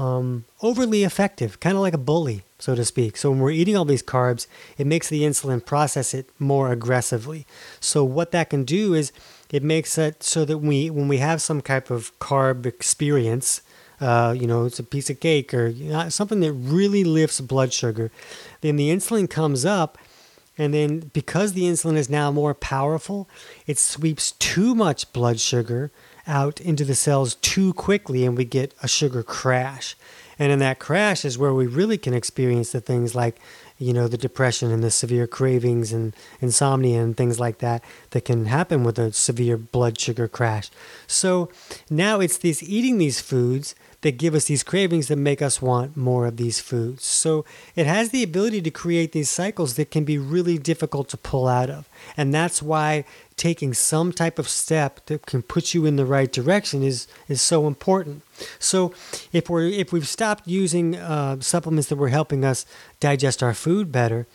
um, 0.00 0.46
overly 0.62 1.04
effective, 1.04 1.60
kind 1.60 1.76
of 1.76 1.82
like 1.82 1.92
a 1.92 1.98
bully, 1.98 2.42
so 2.58 2.74
to 2.74 2.86
speak. 2.86 3.18
So 3.18 3.30
when 3.30 3.40
we're 3.40 3.50
eating 3.50 3.76
all 3.76 3.84
these 3.84 4.02
carbs, 4.02 4.46
it 4.78 4.86
makes 4.86 5.10
the 5.10 5.22
insulin 5.24 5.64
process 5.64 6.14
it 6.14 6.30
more 6.38 6.72
aggressively. 6.72 7.46
So 7.80 8.02
what 8.02 8.30
that 8.30 8.48
can 8.48 8.64
do 8.64 8.94
is 8.94 9.12
it 9.52 9.62
makes 9.62 9.98
it 9.98 10.22
so 10.22 10.46
that 10.46 10.56
we, 10.56 10.88
when 10.88 11.06
we 11.06 11.18
have 11.18 11.42
some 11.42 11.60
type 11.60 11.90
of 11.90 12.18
carb 12.18 12.64
experience, 12.64 13.60
uh, 14.00 14.34
you 14.34 14.46
know, 14.46 14.64
it's 14.64 14.78
a 14.78 14.84
piece 14.84 15.10
of 15.10 15.20
cake 15.20 15.52
or 15.52 15.66
you 15.66 15.90
know, 15.90 16.08
something 16.08 16.40
that 16.40 16.52
really 16.54 17.04
lifts 17.04 17.38
blood 17.42 17.70
sugar, 17.70 18.10
then 18.62 18.76
the 18.76 18.88
insulin 18.88 19.28
comes 19.28 19.66
up. 19.66 19.98
And 20.56 20.72
then 20.72 21.10
because 21.12 21.52
the 21.52 21.64
insulin 21.64 21.96
is 21.96 22.08
now 22.08 22.30
more 22.30 22.54
powerful, 22.54 23.28
it 23.66 23.76
sweeps 23.76 24.32
too 24.32 24.74
much 24.74 25.12
blood 25.12 25.40
sugar 25.40 25.90
out 26.26 26.60
into 26.60 26.84
the 26.84 26.94
cells 26.94 27.36
too 27.36 27.72
quickly 27.74 28.24
and 28.24 28.36
we 28.36 28.44
get 28.44 28.74
a 28.82 28.88
sugar 28.88 29.22
crash. 29.22 29.96
And 30.38 30.50
in 30.50 30.58
that 30.60 30.78
crash 30.78 31.24
is 31.24 31.36
where 31.36 31.52
we 31.52 31.66
really 31.66 31.98
can 31.98 32.14
experience 32.14 32.72
the 32.72 32.80
things 32.80 33.14
like, 33.14 33.36
you 33.76 33.92
know, 33.92 34.08
the 34.08 34.16
depression 34.16 34.70
and 34.70 34.82
the 34.82 34.90
severe 34.90 35.26
cravings 35.26 35.92
and 35.92 36.14
insomnia 36.40 37.02
and 37.02 37.14
things 37.14 37.38
like 37.38 37.58
that 37.58 37.84
that 38.10 38.24
can 38.24 38.46
happen 38.46 38.82
with 38.82 38.98
a 38.98 39.12
severe 39.12 39.58
blood 39.58 39.98
sugar 40.00 40.28
crash. 40.28 40.70
So 41.06 41.50
now 41.90 42.20
it's 42.20 42.38
these 42.38 42.62
eating 42.62 42.96
these 42.96 43.20
foods 43.20 43.74
that 44.02 44.16
give 44.16 44.34
us 44.34 44.46
these 44.46 44.62
cravings 44.62 45.08
that 45.08 45.16
make 45.16 45.42
us 45.42 45.60
want 45.60 45.96
more 45.96 46.26
of 46.26 46.36
these 46.38 46.58
foods. 46.58 47.04
So 47.04 47.44
it 47.76 47.86
has 47.86 48.10
the 48.10 48.22
ability 48.22 48.62
to 48.62 48.70
create 48.70 49.12
these 49.12 49.28
cycles 49.28 49.74
that 49.74 49.90
can 49.90 50.04
be 50.04 50.16
really 50.16 50.56
difficult 50.56 51.08
to 51.10 51.16
pull 51.18 51.46
out 51.46 51.68
of. 51.68 51.88
And 52.16 52.32
that's 52.32 52.62
why 52.62 53.04
taking 53.40 53.72
some 53.72 54.12
type 54.12 54.38
of 54.38 54.46
step 54.46 55.00
that 55.06 55.24
can 55.24 55.40
put 55.40 55.72
you 55.72 55.86
in 55.86 55.96
the 55.96 56.04
right 56.04 56.30
direction 56.30 56.82
is 56.82 57.08
is 57.26 57.40
so 57.40 57.66
important. 57.66 58.22
So 58.58 58.92
if 59.32 59.48
we're 59.48 59.66
if 59.66 59.94
we've 59.94 60.06
stopped 60.06 60.46
using 60.46 60.94
uh, 60.94 61.40
supplements 61.40 61.88
that 61.88 61.96
were 61.96 62.10
helping 62.10 62.44
us 62.44 62.66
digest 63.00 63.42
our 63.42 63.54
food 63.54 63.90
better, 63.90 64.26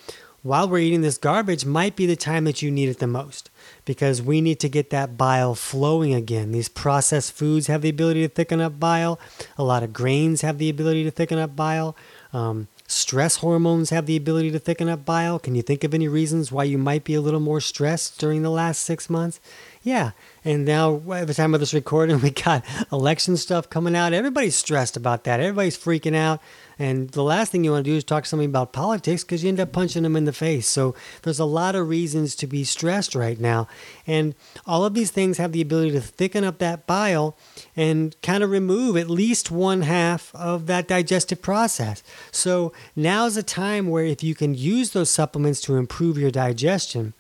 while 0.42 0.68
we're 0.68 0.80
eating 0.80 1.02
this 1.02 1.20
garbage 1.20 1.66
might 1.66 1.96
be 1.96 2.08
the 2.08 2.16
time 2.16 2.46
that 2.46 2.64
you 2.64 2.72
need 2.72 2.90
it 2.90 2.98
the 2.98 3.06
most 3.06 3.52
because 3.86 4.24
we 4.24 4.42
need 4.42 4.60
to 4.60 4.70
get 4.70 4.90
that 4.90 5.18
bile 5.18 5.54
flowing 5.54 6.14
again. 6.16 6.52
These 6.52 6.70
processed 6.70 7.34
foods 7.34 7.68
have 7.68 7.84
the 7.84 7.90
ability 7.90 8.28
to 8.28 8.34
thicken 8.34 8.60
up 8.60 8.80
bile. 8.80 9.20
A 9.56 9.64
lot 9.64 9.84
of 9.84 9.94
grains 9.94 10.42
have 10.42 10.58
the 10.58 10.70
ability 10.70 11.04
to 11.04 11.12
thicken 11.12 11.38
up 11.38 11.56
bile. 11.56 11.96
Um, 12.34 12.68
stress 12.96 13.38
hormones 13.38 13.90
have 13.90 14.06
the 14.06 14.16
ability 14.16 14.52
to 14.52 14.60
thicken 14.60 14.88
up 14.88 15.04
bile. 15.06 15.38
Can 15.38 15.54
you 15.54 15.62
think 15.62 15.84
of 15.84 15.94
any 15.94 16.08
reasons 16.08 16.52
why 16.52 16.64
you 16.64 16.78
might 16.78 17.04
be 17.04 17.14
a 17.14 17.22
little 17.22 17.40
more 17.40 17.60
stressed 17.60 18.20
during 18.20 18.42
the 18.42 18.50
last 18.50 18.82
six 18.82 19.10
months? 19.10 19.40
Yeah. 19.86 20.12
And 20.44 20.66
now, 20.66 21.00
at 21.14 21.28
the 21.28 21.34
time 21.36 21.54
of 21.54 21.60
this 21.60 21.74
recording, 21.74 22.20
we 22.22 22.32
got 22.32 22.66
election 22.92 23.38
stuff 23.38 23.70
coming 23.70 23.96
out. 23.96 24.14
Everybody's 24.14 24.56
stressed 24.56 24.98
about 24.98 25.26
that. 25.26 25.40
Everybody's 25.40 25.78
freaking 25.78 26.16
out. 26.16 26.42
And 26.80 27.10
the 27.12 27.24
last 27.24 27.52
thing 27.52 27.64
you 27.64 27.72
want 27.72 27.86
to 27.86 27.92
do 27.92 27.96
is 27.96 28.04
talk 28.04 28.26
somebody 28.26 28.48
about 28.48 28.74
politics 28.74 29.24
because 29.24 29.44
you 29.44 29.50
end 29.50 29.60
up 29.60 29.72
punching 29.72 30.02
them 30.02 30.16
in 30.16 30.26
the 30.26 30.34
face. 30.34 30.68
So 30.68 30.96
there's 31.22 31.40
a 31.40 31.46
lot 31.46 31.76
of 31.76 31.88
reasons 31.88 32.36
to 32.38 32.48
be 32.48 32.64
stressed 32.64 33.14
right 33.14 33.40
now. 33.40 33.68
And 34.08 34.34
all 34.66 34.86
of 34.86 34.96
these 34.96 35.12
things 35.12 35.38
have 35.38 35.52
the 35.52 35.62
ability 35.62 35.92
to 35.92 36.02
thicken 36.02 36.44
up 36.44 36.58
that 36.58 36.88
bile 36.88 37.38
and 37.76 38.20
kind 38.24 38.44
of 38.44 38.50
remove 38.50 38.98
at 38.98 39.10
least 39.10 39.52
one 39.52 39.84
half 39.84 40.34
of 40.34 40.66
that 40.66 40.88
digestive 40.88 41.44
process. 41.44 42.04
So 42.32 42.74
now's 42.96 43.38
a 43.38 43.44
time 43.44 43.88
where 43.88 44.04
if 44.04 44.24
you 44.24 44.34
can 44.34 44.56
use 44.56 44.92
those 44.92 45.12
supplements 45.12 45.62
to 45.62 45.78
improve 45.78 46.18
your 46.18 46.32
digestion, 46.32 47.14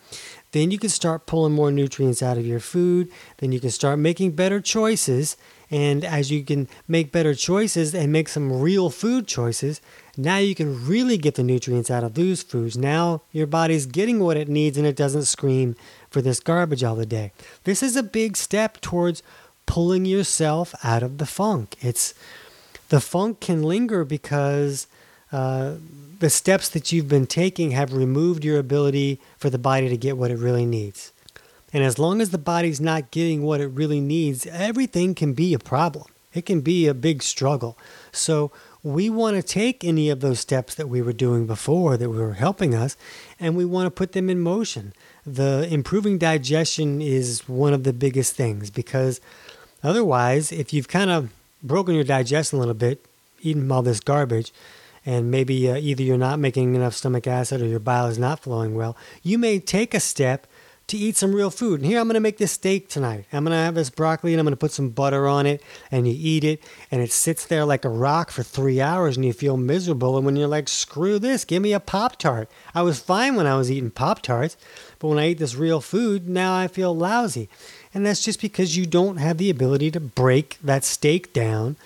then 0.55 0.71
you 0.71 0.79
can 0.79 0.89
start 0.89 1.25
pulling 1.25 1.51
more 1.51 1.69
nutrients 1.69 2.23
out 2.23 2.37
of 2.37 2.45
your 2.45 2.61
food. 2.61 3.11
Then 3.39 3.51
you 3.51 3.59
can 3.59 3.71
start 3.71 3.99
making 3.99 4.31
better 4.31 4.61
choices 4.61 5.35
and 5.69 6.05
as 6.05 6.31
you 6.31 6.45
can 6.45 6.69
make 6.87 7.11
better 7.11 7.35
choices 7.35 7.93
and 7.93 8.09
make 8.09 8.29
some 8.29 8.61
real 8.61 8.89
food 8.89 9.27
choices, 9.27 9.81
now 10.15 10.37
you 10.37 10.55
can 10.55 10.87
really 10.87 11.17
get 11.17 11.35
the 11.35 11.43
nutrients 11.43 11.91
out 11.91 12.05
of 12.05 12.13
those 12.13 12.41
foods. 12.41 12.77
Now 12.77 13.23
your 13.33 13.47
body's 13.47 13.85
getting 13.85 14.21
what 14.21 14.37
it 14.37 14.47
needs 14.47 14.77
and 14.77 14.87
it 14.87 14.95
doesn't 14.95 15.25
scream 15.25 15.75
for 16.09 16.21
this 16.21 16.39
garbage 16.39 16.85
all 16.85 16.95
the 16.95 17.05
day. 17.05 17.33
This 17.65 17.83
is 17.83 17.97
a 17.97 18.03
big 18.03 18.37
step 18.37 18.79
towards 18.79 19.21
pulling 19.65 20.05
yourself 20.05 20.73
out 20.85 21.03
of 21.03 21.17
the 21.17 21.25
funk. 21.25 21.75
It's 21.81 22.13
the 22.87 23.01
funk 23.01 23.41
can 23.41 23.61
linger 23.61 24.05
because 24.05 24.87
uh, 25.35 25.75
the 26.19 26.29
steps 26.29 26.69
that 26.69 26.93
you've 26.93 27.09
been 27.09 27.27
taking 27.27 27.71
have 27.71 27.91
removed 27.91 28.45
your 28.45 28.57
ability 28.57 29.19
for 29.37 29.49
the 29.49 29.57
body 29.57 29.89
to 29.89 29.97
get 29.97 30.17
what 30.17 30.31
it 30.31 30.37
really 30.37 30.65
needs. 30.65 31.11
And 31.73 31.83
as 31.83 31.99
long 31.99 32.21
as 32.21 32.29
the 32.29 32.37
body's 32.37 32.79
not 32.79 33.11
getting 33.11 33.43
what 33.43 33.59
it 33.59 33.67
really 33.67 33.99
needs, 33.99 34.47
everything 34.47 35.13
can 35.13 35.33
be 35.33 35.53
a 35.53 35.59
problem. 35.59 36.05
It 36.33 36.45
can 36.45 36.61
be 36.61 36.87
a 36.87 36.93
big 36.93 37.21
struggle. 37.21 37.77
So 38.13 38.53
we 38.81 39.09
want 39.09 39.35
to 39.35 39.43
take 39.43 39.83
any 39.83 40.09
of 40.09 40.21
those 40.21 40.39
steps 40.39 40.73
that 40.75 40.87
we 40.87 41.01
were 41.01 41.11
doing 41.11 41.47
before 41.47 41.97
that 41.97 42.09
were 42.09 42.35
helping 42.35 42.73
us 42.73 42.95
and 43.37 43.57
we 43.57 43.65
want 43.65 43.87
to 43.87 43.91
put 43.91 44.13
them 44.13 44.29
in 44.29 44.39
motion. 44.39 44.93
The 45.25 45.67
improving 45.69 46.17
digestion 46.17 47.01
is 47.01 47.45
one 47.49 47.73
of 47.73 47.83
the 47.83 47.91
biggest 47.91 48.37
things 48.37 48.69
because 48.71 49.19
otherwise, 49.83 50.53
if 50.53 50.71
you've 50.71 50.87
kind 50.87 51.11
of 51.11 51.29
broken 51.61 51.93
your 51.93 52.05
digestion 52.05 52.55
a 52.57 52.61
little 52.61 52.73
bit, 52.73 53.05
eating 53.41 53.69
all 53.69 53.81
this 53.81 53.99
garbage, 53.99 54.53
and 55.05 55.29
maybe 55.29 55.69
uh, 55.69 55.75
either 55.75 56.03
you're 56.03 56.17
not 56.17 56.39
making 56.39 56.75
enough 56.75 56.95
stomach 56.95 57.27
acid 57.27 57.61
or 57.61 57.67
your 57.67 57.79
bile 57.79 58.07
is 58.07 58.17
not 58.17 58.39
flowing 58.39 58.75
well, 58.75 58.97
you 59.21 59.37
may 59.37 59.59
take 59.59 59.93
a 59.93 59.99
step 59.99 60.47
to 60.87 60.97
eat 60.97 61.17
some 61.17 61.33
real 61.33 61.49
food. 61.49 61.79
And 61.79 61.89
here 61.89 61.99
I'm 61.99 62.05
going 62.05 62.13
to 62.13 62.19
make 62.19 62.37
this 62.37 62.51
steak 62.51 62.89
tonight. 62.89 63.25
I'm 63.33 63.43
going 63.43 63.57
to 63.57 63.63
have 63.63 63.73
this 63.73 63.89
broccoli 63.89 64.33
and 64.33 64.39
I'm 64.39 64.45
going 64.45 64.51
to 64.51 64.57
put 64.57 64.71
some 64.71 64.89
butter 64.89 65.27
on 65.27 65.47
it 65.47 65.63
and 65.91 66.07
you 66.07 66.15
eat 66.15 66.43
it 66.43 66.61
and 66.91 67.01
it 67.01 67.11
sits 67.11 67.45
there 67.45 67.65
like 67.65 67.85
a 67.85 67.89
rock 67.89 68.29
for 68.29 68.43
three 68.43 68.79
hours 68.79 69.15
and 69.15 69.25
you 69.25 69.33
feel 69.33 69.57
miserable. 69.57 70.15
And 70.15 70.25
when 70.25 70.35
you're 70.35 70.47
like, 70.47 70.67
screw 70.67 71.17
this, 71.17 71.43
give 71.43 71.63
me 71.63 71.73
a 71.73 71.79
Pop 71.79 72.17
Tart. 72.17 72.49
I 72.75 72.83
was 72.83 72.99
fine 72.99 73.35
when 73.35 73.47
I 73.47 73.57
was 73.57 73.71
eating 73.71 73.89
Pop 73.89 74.21
Tarts, 74.21 74.57
but 74.99 75.07
when 75.07 75.17
I 75.17 75.29
eat 75.29 75.39
this 75.39 75.55
real 75.55 75.81
food, 75.81 76.29
now 76.29 76.55
I 76.55 76.67
feel 76.67 76.95
lousy. 76.95 77.49
And 77.93 78.05
that's 78.05 78.23
just 78.23 78.39
because 78.39 78.77
you 78.77 78.85
don't 78.85 79.17
have 79.17 79.37
the 79.37 79.49
ability 79.49 79.89
to 79.91 79.99
break 79.99 80.59
that 80.63 80.83
steak 80.83 81.33
down. 81.33 81.77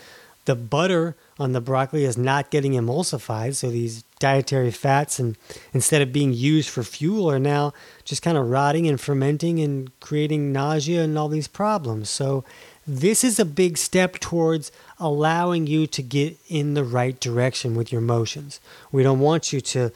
The 0.43 0.55
butter 0.55 1.15
on 1.39 1.53
the 1.53 1.61
broccoli 1.61 2.03
is 2.03 2.17
not 2.17 2.51
getting 2.51 2.73
emulsified. 2.73 3.55
So 3.55 3.69
these 3.69 4.03
dietary 4.19 4.71
fats, 4.71 5.17
and 5.19 5.37
instead 5.73 6.01
of 6.01 6.11
being 6.11 6.33
used 6.33 6.69
for 6.69 6.83
fuel, 6.83 7.31
are 7.31 7.39
now 7.39 7.73
just 8.03 8.21
kind 8.21 8.37
of 8.37 8.49
rotting 8.49 8.87
and 8.87 8.99
fermenting 8.99 9.59
and 9.59 9.97
creating 10.01 10.51
nausea 10.51 11.03
and 11.03 11.17
all 11.17 11.29
these 11.29 11.47
problems. 11.47 12.09
So 12.09 12.43
this 12.85 13.23
is 13.23 13.39
a 13.39 13.45
big 13.45 13.77
step 13.77 14.19
towards 14.19 14.71
allowing 14.99 15.67
you 15.67 15.87
to 15.87 16.01
get 16.01 16.37
in 16.49 16.73
the 16.73 16.83
right 16.83 17.19
direction 17.19 17.75
with 17.75 17.91
your 17.91 18.01
motions. 18.01 18.59
We 18.91 19.03
don't 19.03 19.19
want 19.19 19.53
you 19.53 19.61
to 19.61 19.91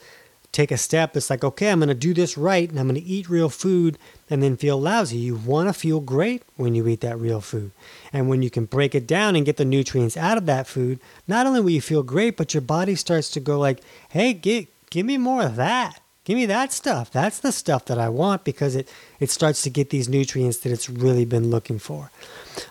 take 0.54 0.70
a 0.70 0.78
step. 0.78 1.16
It's 1.16 1.28
like, 1.28 1.44
okay, 1.44 1.70
I'm 1.70 1.80
going 1.80 1.88
to 1.88 1.94
do 1.94 2.14
this 2.14 2.38
right 2.38 2.68
and 2.68 2.78
I'm 2.78 2.88
going 2.88 3.00
to 3.00 3.06
eat 3.06 3.28
real 3.28 3.48
food 3.48 3.98
and 4.30 4.42
then 4.42 4.56
feel 4.56 4.80
lousy. 4.80 5.18
You 5.18 5.34
want 5.34 5.68
to 5.68 5.72
feel 5.72 6.00
great 6.00 6.42
when 6.56 6.74
you 6.74 6.86
eat 6.86 7.00
that 7.00 7.18
real 7.18 7.40
food. 7.40 7.72
And 8.12 8.28
when 8.28 8.40
you 8.40 8.50
can 8.50 8.64
break 8.64 8.94
it 8.94 9.06
down 9.06 9.36
and 9.36 9.44
get 9.44 9.56
the 9.56 9.64
nutrients 9.64 10.16
out 10.16 10.38
of 10.38 10.46
that 10.46 10.66
food, 10.66 11.00
not 11.26 11.46
only 11.46 11.60
will 11.60 11.70
you 11.70 11.80
feel 11.80 12.02
great, 12.02 12.36
but 12.36 12.54
your 12.54 12.60
body 12.60 12.94
starts 12.94 13.30
to 13.32 13.40
go 13.40 13.58
like, 13.58 13.80
hey, 14.10 14.32
get, 14.32 14.68
give 14.90 15.04
me 15.04 15.18
more 15.18 15.42
of 15.42 15.56
that. 15.56 16.00
Give 16.24 16.36
me 16.36 16.46
that 16.46 16.72
stuff. 16.72 17.10
That's 17.10 17.40
the 17.40 17.52
stuff 17.52 17.84
that 17.86 17.98
I 17.98 18.08
want 18.08 18.44
because 18.44 18.76
it, 18.76 18.88
it 19.20 19.30
starts 19.30 19.60
to 19.62 19.70
get 19.70 19.90
these 19.90 20.08
nutrients 20.08 20.58
that 20.58 20.72
it's 20.72 20.88
really 20.88 21.26
been 21.26 21.50
looking 21.50 21.78
for. 21.78 22.10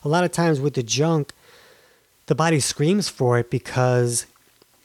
A 0.03 0.07
lot 0.07 0.23
of 0.23 0.31
times 0.31 0.59
with 0.59 0.73
the 0.73 0.81
junk, 0.81 1.33
the 2.25 2.33
body 2.33 2.59
screams 2.59 3.09
for 3.09 3.37
it 3.37 3.51
because 3.51 4.25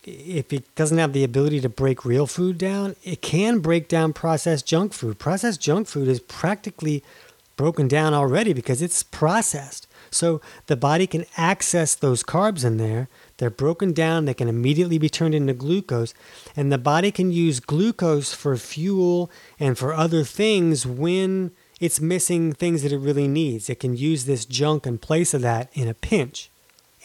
if 0.09 0.53
it 0.53 0.75
doesn't 0.75 0.99
have 0.99 1.13
the 1.13 1.25
ability 1.25 1.61
to 1.61 1.69
break 1.69 2.05
real 2.05 2.27
food 2.27 2.59
down, 2.59 2.97
it 3.05 3.23
can 3.23 3.61
break 3.61 3.89
down 3.89 4.13
processed 4.13 4.67
junk 4.67 4.93
food. 4.93 5.19
Processed 5.19 5.61
junk 5.61 5.87
food 5.89 6.09
is 6.09 6.21
practically 6.21 7.03
broken 7.57 7.89
down 7.89 8.15
already 8.15 8.53
because 8.53 8.81
it's 8.81 9.03
processed. 9.03 9.87
So 10.11 10.41
the 10.67 10.77
body 10.77 11.07
can 11.07 11.27
access 11.37 11.95
those 11.95 12.23
carbs 12.23 12.65
in 12.65 12.79
there. 12.79 13.09
They're 13.37 13.51
broken 13.51 13.93
down, 13.93 14.25
they 14.25 14.35
can 14.35 14.49
immediately 14.49 14.99
be 14.99 15.09
turned 15.09 15.35
into 15.35 15.53
glucose, 15.53 16.15
and 16.57 16.73
the 16.73 16.79
body 16.79 17.11
can 17.11 17.31
use 17.31 17.61
glucose 17.61 18.33
for 18.33 18.57
fuel 18.57 19.31
and 19.61 19.77
for 19.77 19.93
other 19.93 20.25
things 20.25 20.87
when 20.87 21.53
it's 21.81 22.01
missing 22.01 22.53
things 22.53 22.83
that 22.83 22.93
it 22.93 22.99
really 22.99 23.29
needs. 23.29 23.69
It 23.69 23.81
can 23.81 23.97
use 23.97 24.25
this 24.25 24.45
junk 24.45 24.87
in 24.87 24.99
place 24.99 25.35
of 25.35 25.43
that 25.43 25.71
in 25.75 25.89
a 25.89 25.95
pinch. 25.95 26.51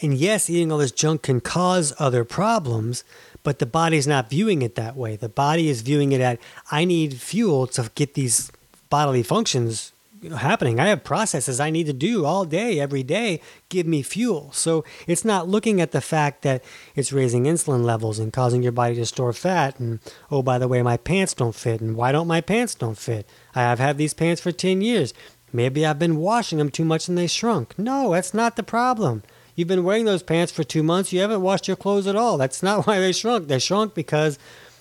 And 0.03 0.13
yes, 0.13 0.49
eating 0.49 0.71
all 0.71 0.79
this 0.79 0.91
junk 0.91 1.23
can 1.23 1.39
cause 1.39 1.93
other 1.97 2.25
problems, 2.25 3.05
but 3.41 3.59
the 3.59 3.65
body's 3.65 4.05
not 4.05 4.29
viewing 4.29 4.61
it 4.61 4.75
that 4.75 4.97
way. 4.97 5.15
The 5.15 5.29
body 5.29 5.69
is 5.69 5.81
viewing 5.81 6.11
it 6.11 6.19
at 6.19 6.39
I 6.69 6.83
need 6.83 7.21
fuel 7.21 7.67
to 7.67 7.89
get 7.95 8.13
these 8.13 8.51
bodily 8.89 9.23
functions 9.23 9.93
happening. 10.37 10.79
I 10.79 10.87
have 10.87 11.03
processes 11.03 11.59
I 11.59 11.69
need 11.69 11.85
to 11.87 11.93
do 11.93 12.25
all 12.25 12.45
day, 12.45 12.79
every 12.79 13.03
day, 13.03 13.41
give 13.69 13.85
me 13.85 14.01
fuel. 14.01 14.51
So 14.53 14.83
it's 15.07 15.25
not 15.25 15.47
looking 15.47 15.81
at 15.81 15.91
the 15.91 16.01
fact 16.01 16.41
that 16.43 16.63
it's 16.95 17.13
raising 17.13 17.43
insulin 17.45 17.83
levels 17.83 18.19
and 18.19 18.31
causing 18.31 18.63
your 18.63 18.71
body 18.71 18.95
to 18.95 19.05
store 19.05 19.33
fat. 19.33 19.79
And 19.79 19.99
oh, 20.31 20.41
by 20.41 20.57
the 20.57 20.67
way, 20.67 20.81
my 20.81 20.97
pants 20.97 21.33
don't 21.33 21.55
fit. 21.55 21.81
And 21.81 21.95
why 21.95 22.11
don't 22.11 22.27
my 22.27 22.41
pants 22.41 22.75
don't 22.75 22.97
fit? 22.97 23.27
I 23.55 23.61
have 23.61 23.79
had 23.79 23.97
these 23.97 24.13
pants 24.13 24.41
for 24.41 24.51
10 24.51 24.81
years. 24.81 25.13
Maybe 25.51 25.85
I've 25.85 25.99
been 25.99 26.17
washing 26.17 26.57
them 26.57 26.69
too 26.69 26.85
much 26.85 27.07
and 27.07 27.17
they 27.17 27.27
shrunk. 27.27 27.77
No, 27.77 28.11
that's 28.13 28.33
not 28.33 28.55
the 28.55 28.63
problem. 28.63 29.23
You've 29.55 29.67
been 29.67 29.83
wearing 29.83 30.05
those 30.05 30.23
pants 30.23 30.51
for 30.51 30.63
two 30.63 30.83
months. 30.83 31.13
You 31.13 31.21
haven't 31.21 31.41
washed 31.41 31.67
your 31.67 31.77
clothes 31.77 32.07
at 32.07 32.15
all. 32.15 32.37
That's 32.37 32.63
not 32.63 32.87
why 32.87 32.99
they 32.99 33.11
shrunk. 33.11 33.47
They 33.47 33.59
shrunk 33.59 33.93
because 33.93 34.39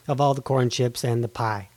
of 0.09 0.21
all 0.21 0.35
the 0.35 0.43
corn 0.43 0.71
chips 0.71 1.05
and 1.05 1.23
the 1.23 1.29
pie. 1.29 1.69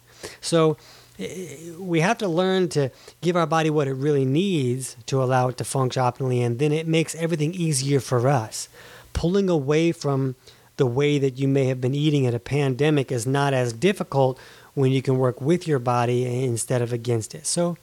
So 0.41 0.77
eh, 1.19 1.25
eh, 1.25 1.71
we 1.77 1.99
have 1.99 2.17
to 2.19 2.27
learn 2.27 2.69
to 2.69 2.91
give 3.21 3.35
our 3.35 3.45
body 3.45 3.69
what 3.69 3.87
it 3.87 3.93
really 3.93 4.25
needs 4.25 4.95
to 5.07 5.21
allow 5.21 5.49
it 5.49 5.57
to 5.57 5.63
function 5.63 6.01
optimally, 6.01 6.45
and 6.45 6.59
then 6.59 6.71
it 6.71 6.87
makes 6.87 7.15
everything 7.15 7.53
easier 7.53 7.99
for 7.99 8.27
us. 8.27 8.69
Pulling 9.13 9.49
away 9.49 9.91
from 9.91 10.35
the 10.77 10.85
way 10.85 11.17
that 11.19 11.37
you 11.37 11.47
may 11.47 11.65
have 11.65 11.79
been 11.79 11.95
eating 11.95 12.25
at 12.25 12.33
a 12.33 12.39
pandemic 12.39 13.11
is 13.11 13.25
not 13.25 13.53
as 13.53 13.71
difficult 13.71 14.39
when 14.73 14.91
you 14.91 15.01
can 15.01 15.17
work 15.17 15.39
with 15.39 15.67
your 15.67 15.79
body 15.79 16.43
instead 16.43 16.81
of 16.81 16.91
against 16.91 17.33
it. 17.33 17.45
So, 17.45 17.77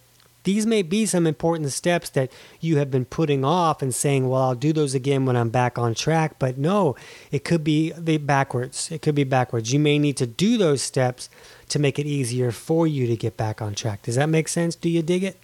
these 0.44 0.66
may 0.66 0.82
be 0.82 1.06
some 1.06 1.26
important 1.26 1.70
steps 1.70 2.10
that 2.10 2.32
you 2.60 2.78
have 2.78 2.90
been 2.90 3.04
putting 3.04 3.44
off 3.44 3.80
and 3.80 3.94
saying, 3.94 4.28
well, 4.28 4.42
I'll 4.42 4.54
do 4.54 4.72
those 4.72 4.94
again 4.94 5.24
when 5.24 5.36
I'm 5.36 5.50
back 5.50 5.78
on 5.78 5.94
track. 5.94 6.38
But 6.38 6.58
no, 6.58 6.96
it 7.30 7.44
could 7.44 7.62
be 7.62 7.92
the 7.96 8.18
backwards. 8.18 8.90
It 8.90 9.02
could 9.02 9.14
be 9.14 9.24
backwards. 9.24 9.72
You 9.72 9.78
may 9.78 9.98
need 9.98 10.16
to 10.16 10.26
do 10.26 10.58
those 10.58 10.82
steps 10.82 11.28
to 11.68 11.78
make 11.78 11.98
it 11.98 12.06
easier 12.06 12.50
for 12.50 12.86
you 12.86 13.06
to 13.06 13.16
get 13.16 13.36
back 13.36 13.62
on 13.62 13.74
track. 13.74 14.02
Does 14.02 14.16
that 14.16 14.28
make 14.28 14.48
sense? 14.48 14.74
Do 14.74 14.88
you 14.88 15.02
dig 15.02 15.24
it? 15.24 15.38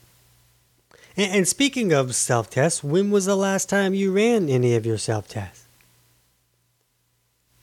And, 1.17 1.33
and 1.33 1.49
speaking 1.49 1.93
of 1.93 2.15
self 2.15 2.51
tests, 2.51 2.83
when 2.83 3.11
was 3.11 3.27
the 3.27 3.37
last 3.37 3.69
time 3.69 3.95
you 3.95 4.13
ran 4.13 4.49
any 4.49 4.75
of 4.75 4.85
your 4.85 4.99
self 4.99 5.29
tests? 5.29 5.67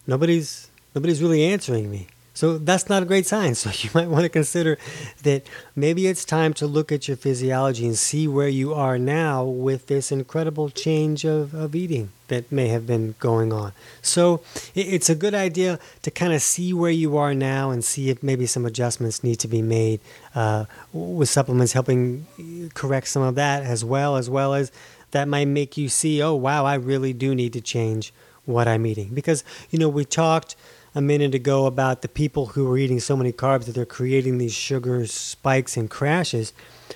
Nobody's 0.07 0.69
nobody's 0.93 1.21
really 1.21 1.43
answering 1.43 1.89
me. 1.91 2.07
So 2.35 2.57
that's 2.57 2.89
not 2.89 3.01
a 3.01 3.05
great 3.05 3.25
sign. 3.25 3.55
So 3.55 3.71
you 3.73 3.89
might 3.95 4.09
want 4.09 4.23
to 4.23 4.29
consider 4.29 4.77
that 5.23 5.47
maybe 5.75 6.05
it's 6.05 6.23
time 6.23 6.53
to 6.55 6.67
look 6.67 6.91
at 6.91 7.07
your 7.07 7.17
physiology 7.17 7.87
and 7.87 7.97
see 7.97 8.27
where 8.27 8.49
you 8.49 8.73
are 8.73 8.99
now 8.99 9.43
with 9.43 9.87
this 9.87 10.11
incredible 10.11 10.69
change 10.69 11.25
of, 11.25 11.55
of 11.55 11.73
eating 11.73 12.11
that 12.27 12.51
may 12.51 12.67
have 12.67 12.85
been 12.85 13.15
going 13.19 13.53
on. 13.53 13.71
So 14.01 14.41
it's 14.75 15.09
a 15.09 15.15
good 15.15 15.33
idea 15.33 15.79
to 16.01 16.11
kind 16.11 16.33
of 16.33 16.41
see 16.41 16.73
where 16.73 16.91
you 16.91 17.17
are 17.17 17.33
now 17.33 17.71
and 17.71 17.83
see 17.83 18.09
if 18.09 18.21
maybe 18.21 18.45
some 18.45 18.65
adjustments 18.65 19.23
need 19.23 19.37
to 19.37 19.47
be 19.47 19.61
made 19.61 19.99
uh, 20.33 20.65
with 20.91 21.29
supplements 21.29 21.73
helping 21.73 22.25
correct 22.73 23.07
some 23.07 23.21
of 23.21 23.35
that 23.35 23.63
as 23.63 23.85
well, 23.85 24.17
as 24.17 24.29
well 24.29 24.53
as 24.53 24.71
that 25.11 25.27
might 25.27 25.47
make 25.47 25.77
you 25.77 25.87
see, 25.87 26.21
oh, 26.21 26.35
wow, 26.35 26.65
I 26.65 26.75
really 26.75 27.13
do 27.13 27.33
need 27.33 27.53
to 27.53 27.61
change 27.61 28.11
what 28.45 28.67
I'm 28.67 28.85
eating. 28.85 29.13
Because, 29.13 29.43
you 29.69 29.79
know, 29.79 29.87
we 29.87 30.03
talked 30.03 30.55
a 30.95 31.01
minute 31.01 31.35
ago 31.35 31.65
about 31.65 32.01
the 32.01 32.07
people 32.07 32.47
who 32.47 32.71
are 32.71 32.77
eating 32.77 33.01
so 33.01 33.17
many 33.17 33.33
carbs 33.33 33.65
that 33.65 33.75
they're 33.75 33.85
creating 33.85 34.37
these 34.37 34.53
sugar 34.53 35.05
spikes 35.05 35.75
and 35.75 35.89
crashes. 35.89 36.53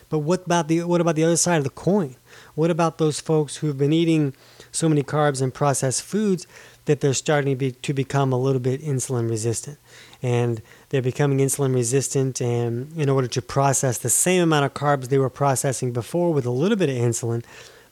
But 0.08 0.20
what 0.20 0.46
about 0.46 0.70
the 0.70 0.84
what 0.86 1.02
about 1.02 1.16
the 1.16 1.26
other 1.26 1.36
side 1.36 1.58
of 1.58 1.66
the 1.66 1.70
coin? 1.70 2.16
What 2.56 2.72
about 2.72 2.98
those 2.98 3.20
folks 3.20 3.58
who've 3.58 3.78
been 3.78 3.92
eating 3.92 4.34
so 4.72 4.88
many 4.88 5.04
carbs 5.04 5.42
and 5.42 5.54
processed 5.54 6.02
foods 6.04 6.48
that 6.86 7.02
they're 7.02 7.14
starting 7.14 7.54
to, 7.54 7.56
be, 7.58 7.72
to 7.74 7.94
become 7.94 8.32
a 8.32 8.40
little 8.40 8.62
bit 8.62 8.82
insulin 8.82 9.30
resistant? 9.30 9.78
And 10.22 10.62
they're 10.90 11.02
becoming 11.02 11.40
insulin 11.40 11.74
resistant, 11.74 12.42
and 12.42 12.96
in 12.98 13.10
order 13.10 13.28
to 13.28 13.42
process 13.42 13.98
the 13.98 14.10
same 14.10 14.44
amount 14.44 14.66
of 14.66 14.74
carbs 14.74 15.10
they 15.10 15.18
were 15.18 15.30
processing 15.30 15.92
before 15.92 16.34
with 16.34 16.46
a 16.46 16.52
little 16.52 16.78
bit 16.78 16.90
of 16.90 16.96
insulin, 16.96 17.44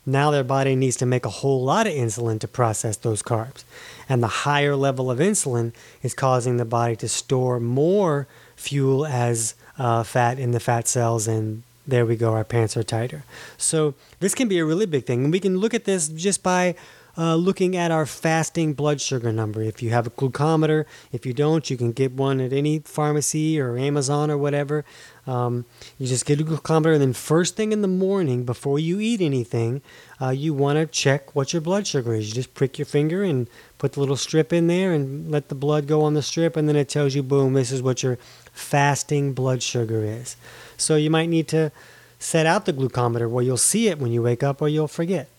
now 0.06 0.32
their 0.32 0.44
body 0.44 0.76
needs 0.76 0.96
to 0.98 1.06
make 1.06 1.26
a 1.26 1.30
whole 1.30 1.64
lot 1.64 1.86
of 1.86 1.94
insulin 1.94 2.40
to 2.40 2.48
process 2.48 2.96
those 2.98 3.22
carbs. 3.22 3.64
And 4.10 4.24
the 4.24 4.28
higher 4.28 4.76
level 4.76 5.12
of 5.12 5.20
insulin 5.20 5.74
is 6.02 6.14
causing 6.14 6.58
the 6.58 6.66
body 6.66 6.96
to 6.98 7.08
store 7.08 7.60
more 7.60 8.28
fuel 8.56 9.06
as 9.06 9.56
uh, 9.78 10.04
fat 10.04 10.40
in 10.40 10.52
the 10.52 10.60
fat 10.60 10.88
cells 10.88 11.28
and 11.28 11.64
there 11.88 12.06
we 12.06 12.18
go, 12.18 12.34
our 12.34 12.44
pants 12.44 12.76
are 12.76 12.84
tighter. 12.84 13.24
So, 13.58 13.94
this 14.20 14.36
can 14.36 14.50
be 14.50 14.60
a 14.60 14.66
really 14.66 14.86
big 14.86 15.06
thing. 15.06 15.24
And 15.24 15.32
we 15.32 15.40
can 15.40 15.58
look 15.58 15.74
at 15.74 15.86
this 15.86 16.10
just 16.10 16.44
by 16.44 16.76
uh, 17.18 17.36
looking 17.36 17.76
at 17.76 17.90
our 17.90 18.06
fasting 18.06 18.74
blood 18.74 19.02
sugar 19.02 19.34
number. 19.34 19.62
If 19.62 19.82
you 19.82 19.90
have 19.90 20.06
a 20.06 20.12
glucometer, 20.12 20.86
if 21.12 21.26
you 21.26 21.34
don't, 21.34 21.68
you 21.70 21.76
can 21.76 21.92
get 21.92 22.12
one 22.12 22.40
at 22.40 22.54
any 22.54 22.80
pharmacy 22.80 23.60
or 23.60 23.78
Amazon 23.78 24.30
or 24.30 24.38
whatever. 24.38 24.86
Um, 25.26 25.66
you 25.98 26.08
just 26.08 26.26
get 26.26 26.40
a 26.40 26.44
glucometer, 26.44 26.94
and 26.94 27.02
then 27.02 27.14
first 27.14 27.56
thing 27.56 27.72
in 27.72 27.82
the 27.82 27.88
morning, 27.88 28.44
before 28.44 28.80
you 28.80 29.00
eat 29.00 29.20
anything, 29.20 29.82
uh, 30.22 30.30
you 30.30 30.54
want 30.54 30.78
to 30.78 30.86
check 30.86 31.36
what 31.36 31.52
your 31.52 31.62
blood 31.62 31.88
sugar 31.88 32.14
is. 32.14 32.30
You 32.30 32.36
just 32.36 32.54
prick 32.54 32.78
your 32.78 32.86
finger 32.86 33.24
and 33.24 33.50
put 33.78 33.94
the 33.94 34.00
little 34.00 34.16
strip 34.16 34.54
in 34.54 34.68
there 34.68 34.94
and 34.94 35.30
let 35.30 35.50
the 35.50 35.56
blood 35.56 35.88
go 35.88 36.04
on 36.04 36.14
the 36.14 36.22
strip, 36.22 36.56
and 36.56 36.70
then 36.70 36.76
it 36.76 36.88
tells 36.88 37.16
you, 37.16 37.24
boom, 37.24 37.54
this 37.54 37.72
is 37.72 37.82
what 37.82 38.04
your 38.04 38.18
fasting 38.54 39.34
blood 39.34 39.62
sugar 39.62 40.04
is. 40.04 40.38
So 40.78 40.96
you 40.96 41.10
might 41.10 41.30
need 41.30 41.48
to 41.50 41.72
set 42.20 42.46
out 42.46 42.66
the 42.66 42.74
glucometer 42.74 43.30
where 43.30 43.44
you'll 43.44 43.58
see 43.58 43.90
it 43.90 44.00
when 44.00 44.12
you 44.12 44.22
wake 44.22 44.44
up 44.44 44.62
or 44.62 44.70
you'll 44.70 44.88
forget. 44.88 45.30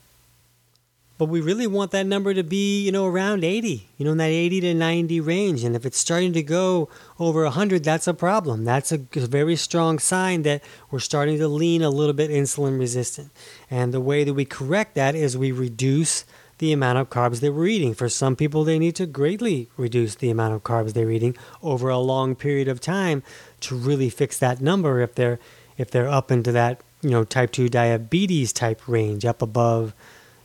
But 1.18 1.26
we 1.26 1.40
really 1.40 1.66
want 1.66 1.90
that 1.90 2.06
number 2.06 2.32
to 2.32 2.44
be, 2.44 2.80
you 2.80 2.92
know, 2.92 3.06
around 3.06 3.42
80, 3.42 3.88
you 3.98 4.04
know, 4.04 4.12
in 4.12 4.18
that 4.18 4.30
80 4.30 4.60
to 4.60 4.74
90 4.74 5.20
range. 5.20 5.64
And 5.64 5.74
if 5.74 5.84
it's 5.84 5.98
starting 5.98 6.32
to 6.34 6.42
go 6.44 6.88
over 7.18 7.42
100, 7.42 7.82
that's 7.82 8.06
a 8.06 8.14
problem. 8.14 8.64
That's 8.64 8.92
a 8.92 8.98
very 8.98 9.56
strong 9.56 9.98
sign 9.98 10.42
that 10.42 10.62
we're 10.92 11.00
starting 11.00 11.38
to 11.38 11.48
lean 11.48 11.82
a 11.82 11.90
little 11.90 12.12
bit 12.12 12.30
insulin 12.30 12.78
resistant. 12.78 13.32
And 13.68 13.92
the 13.92 14.00
way 14.00 14.22
that 14.22 14.34
we 14.34 14.44
correct 14.44 14.94
that 14.94 15.16
is 15.16 15.36
we 15.36 15.50
reduce 15.50 16.24
the 16.58 16.72
amount 16.72 16.98
of 16.98 17.10
carbs 17.10 17.40
that 17.40 17.52
we're 17.52 17.66
eating. 17.66 17.94
For 17.94 18.08
some 18.08 18.36
people, 18.36 18.62
they 18.62 18.78
need 18.78 18.94
to 18.96 19.06
greatly 19.06 19.68
reduce 19.76 20.14
the 20.14 20.30
amount 20.30 20.54
of 20.54 20.62
carbs 20.62 20.92
they're 20.92 21.10
eating 21.10 21.36
over 21.62 21.88
a 21.88 21.98
long 21.98 22.34
period 22.34 22.68
of 22.68 22.80
time 22.80 23.22
to 23.60 23.76
really 23.76 24.10
fix 24.10 24.38
that 24.38 24.60
number 24.60 25.00
if 25.00 25.14
they're 25.14 25.38
if 25.76 25.92
they're 25.92 26.08
up 26.08 26.32
into 26.32 26.50
that, 26.50 26.80
you 27.02 27.10
know, 27.10 27.22
type 27.22 27.52
2 27.52 27.68
diabetes 27.68 28.52
type 28.52 28.88
range, 28.88 29.24
up 29.24 29.40
above 29.40 29.94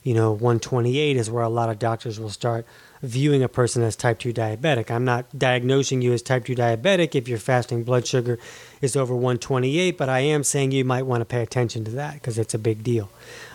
you 0.04 0.14
know, 0.14 0.32
128 0.32 1.18
is 1.18 1.32
where 1.32 1.44
a 1.44 1.50
lot 1.50 1.70
of 1.70 1.80
doctors 1.80 2.20
will 2.20 2.30
start 2.30 2.66
viewing 3.02 3.44
a 3.44 3.50
person 3.50 3.84
as 3.84 3.96
type 3.96 4.20
2 4.20 4.34
diabetic. 4.34 4.92
I'm 4.92 5.06
not 5.06 5.26
diagnosing 5.38 6.02
you 6.02 6.14
as 6.14 6.22
type 6.22 6.46
2 6.46 6.56
diabetic 6.56 7.16
if 7.16 7.28
your 7.28 7.38
fasting 7.38 7.84
blood 7.84 8.06
sugar 8.06 8.38
is 8.82 8.96
over 8.96 9.14
128, 9.14 9.98
but 9.98 10.10
I 10.10 10.20
am 10.20 10.44
saying 10.44 10.72
you 10.72 10.86
might 10.86 11.04
want 11.04 11.22
to 11.22 11.26
pay 11.26 11.42
attention 11.42 11.84
to 11.86 11.92
that 11.92 12.16
because 12.16 12.38
it's 12.38 12.54
a 12.54 12.60
big 12.60 12.84
deal. 12.84 13.10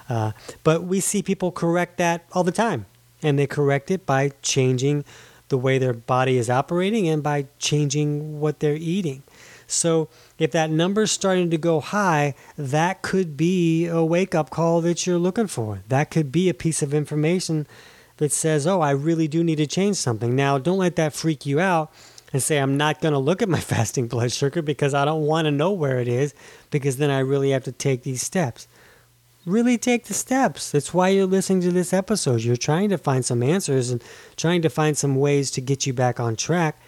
Uh, 0.09 0.33
but 0.65 0.85
we 0.85 1.01
see 1.01 1.23
people 1.23 1.53
correct 1.53 1.99
that 1.99 2.25
all 2.33 2.45
the 2.45 2.53
time, 2.53 2.87
and 3.23 3.39
they 3.39 3.47
correct 3.47 3.91
it 3.91 4.07
by 4.07 4.33
changing 4.43 5.05
the 5.49 5.59
way 5.59 5.79
their 5.79 5.95
body 5.95 6.37
is 6.37 6.51
operating 6.51 7.09
and 7.09 7.23
by 7.23 7.47
changing 7.59 8.41
what 8.41 8.61
they're 8.61 8.77
eating. 8.77 9.23
So 9.69 10.09
if 10.39 10.51
that 10.53 10.71
number's 10.71 11.13
starting 11.13 11.51
to 11.51 11.59
go 11.59 11.81
high, 11.81 12.35
that 12.57 13.03
could 13.03 13.37
be 13.37 13.87
a 13.87 14.03
wake 14.03 14.35
up 14.35 14.51
call 14.51 14.81
that 14.81 15.07
you're 15.07 15.19
looking 15.19 15.47
for. 15.47 15.81
That 15.89 16.11
could 16.11 16.33
be 16.33 16.49
a 16.49 16.55
piece 16.55 16.83
of 16.83 16.95
information 16.95 17.67
that 18.17 18.33
says, 18.33 18.67
oh, 18.67 18.81
I 18.81 18.91
really 18.91 19.29
do 19.29 19.45
need 19.45 19.57
to 19.57 19.67
change 19.67 19.97
something. 19.97 20.35
Now, 20.35 20.59
don't 20.59 20.79
let 20.79 20.97
that 20.97 21.13
freak 21.13 21.45
you 21.45 21.61
out 21.61 21.93
and 22.33 22.43
say, 22.43 22.59
I'm 22.59 22.77
not 22.79 23.01
going 23.01 23.13
to 23.13 23.19
look 23.19 23.43
at 23.43 23.49
my 23.49 23.61
fasting 23.73 24.09
blood 24.09 24.33
sugar 24.33 24.63
because 24.63 24.95
I 24.95 25.05
don't 25.05 25.27
want 25.27 25.45
to 25.45 25.51
know 25.51 25.71
where 25.71 26.01
it 26.01 26.09
is 26.09 26.35
because 26.71 26.97
then 26.97 27.11
I 27.11 27.21
really 27.21 27.51
have 27.51 27.65
to 27.65 27.73
take 27.73 28.03
these 28.03 28.23
steps. 28.23 28.67
Really 29.45 29.79
take 29.79 30.07
the 30.07 30.15
steps. 30.15 30.71
That's 30.73 30.93
why 30.93 31.09
you're 31.09 31.27
listening 31.27 31.61
to 31.63 31.73
this 31.73 31.93
episode. 31.93 32.41
You're 32.41 32.57
trying 32.57 32.89
to 32.89 32.99
find 32.99 33.25
some 33.25 33.43
answers 33.43 33.91
and 33.91 34.03
trying 34.37 34.63
to 34.63 34.71
find 34.71 34.97
some 34.97 35.17
ways 35.17 35.51
to 35.53 35.61
get 35.61 35.87
you 35.87 35.93
back 35.93 36.19
on 36.19 36.37
track 36.37 36.81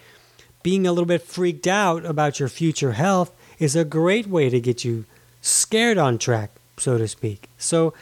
being 0.63 0.85
a 0.87 0.91
little 0.91 1.05
bit 1.05 1.21
freaked 1.21 1.67
out 1.67 2.05
about 2.05 2.39
your 2.39 2.49
future 2.49 2.93
health 2.93 3.31
is 3.59 3.75
a 3.75 3.85
great 3.85 4.27
way 4.27 4.49
to 4.49 4.59
get 4.59 4.83
you 4.83 5.05
scared 5.41 5.97
on 5.97 6.17
track, 6.17 6.51
so 6.77 6.97
to 6.97 7.07
speak. 7.07 7.49
So 7.57 7.93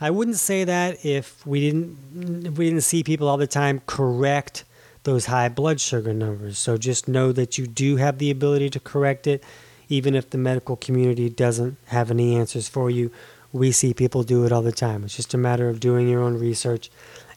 I 0.00 0.10
wouldn't 0.10 0.36
say 0.36 0.64
that 0.64 1.04
if 1.04 1.44
we 1.46 1.60
didn't 1.60 2.46
if 2.46 2.58
we 2.58 2.66
didn't 2.68 2.82
see 2.82 3.02
people 3.02 3.28
all 3.28 3.36
the 3.36 3.46
time 3.46 3.82
correct 3.86 4.64
those 5.04 5.26
high 5.26 5.48
blood 5.48 5.80
sugar 5.80 6.12
numbers. 6.12 6.58
So 6.58 6.76
just 6.76 7.08
know 7.08 7.32
that 7.32 7.58
you 7.58 7.66
do 7.66 7.96
have 7.96 8.18
the 8.18 8.30
ability 8.30 8.70
to 8.70 8.80
correct 8.80 9.26
it 9.26 9.42
even 9.88 10.14
if 10.14 10.30
the 10.30 10.38
medical 10.38 10.76
community 10.76 11.30
doesn't 11.30 11.76
have 11.86 12.10
any 12.10 12.36
answers 12.36 12.68
for 12.68 12.90
you. 12.90 13.10
We 13.52 13.72
see 13.72 13.94
people 13.94 14.22
do 14.22 14.44
it 14.44 14.52
all 14.52 14.60
the 14.60 14.72
time. 14.72 15.04
It's 15.04 15.16
just 15.16 15.32
a 15.32 15.38
matter 15.38 15.68
of 15.70 15.80
doing 15.80 16.08
your 16.08 16.22
own 16.22 16.38
research 16.38 16.90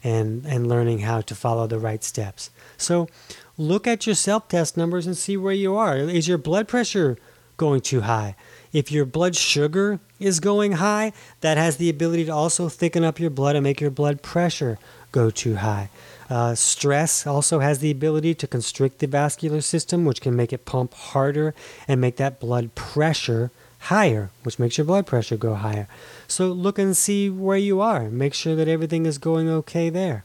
and 0.04 0.44
and 0.46 0.68
learning 0.68 1.00
how 1.00 1.20
to 1.22 1.34
follow 1.34 1.66
the 1.66 1.78
right 1.78 2.02
steps. 2.04 2.50
So 2.76 3.08
look 3.56 3.86
at 3.86 4.06
your 4.06 4.14
self-test 4.14 4.76
numbers 4.76 5.06
and 5.06 5.16
see 5.16 5.36
where 5.36 5.52
you 5.52 5.76
are. 5.76 5.96
Is 5.96 6.28
your 6.28 6.38
blood 6.38 6.68
pressure 6.68 7.16
going 7.56 7.80
too 7.80 8.02
high? 8.02 8.34
If 8.72 8.90
your 8.90 9.04
blood 9.04 9.36
sugar 9.36 10.00
is 10.18 10.40
going 10.40 10.72
high, 10.72 11.12
that 11.40 11.58
has 11.58 11.76
the 11.76 11.90
ability 11.90 12.24
to 12.24 12.32
also 12.32 12.68
thicken 12.68 13.04
up 13.04 13.20
your 13.20 13.30
blood 13.30 13.54
and 13.54 13.62
make 13.62 13.80
your 13.80 13.90
blood 13.90 14.22
pressure 14.22 14.78
go 15.12 15.30
too 15.30 15.56
high. 15.56 15.90
Uh, 16.30 16.54
stress 16.54 17.26
also 17.26 17.58
has 17.58 17.80
the 17.80 17.90
ability 17.90 18.34
to 18.34 18.46
constrict 18.46 19.00
the 19.00 19.06
vascular 19.06 19.60
system, 19.60 20.06
which 20.06 20.22
can 20.22 20.34
make 20.34 20.52
it 20.52 20.64
pump 20.64 20.94
harder 20.94 21.54
and 21.86 22.00
make 22.00 22.16
that 22.16 22.40
blood 22.40 22.74
pressure 22.74 23.50
higher, 23.82 24.30
which 24.44 24.58
makes 24.58 24.78
your 24.78 24.84
blood 24.84 25.06
pressure 25.06 25.36
go 25.36 25.54
higher. 25.54 25.88
So 26.28 26.48
look 26.48 26.78
and 26.78 26.96
see 26.96 27.28
where 27.28 27.56
you 27.56 27.80
are. 27.80 28.08
Make 28.10 28.34
sure 28.34 28.54
that 28.54 28.68
everything 28.68 29.06
is 29.06 29.18
going 29.18 29.48
okay 29.48 29.90
there. 29.90 30.24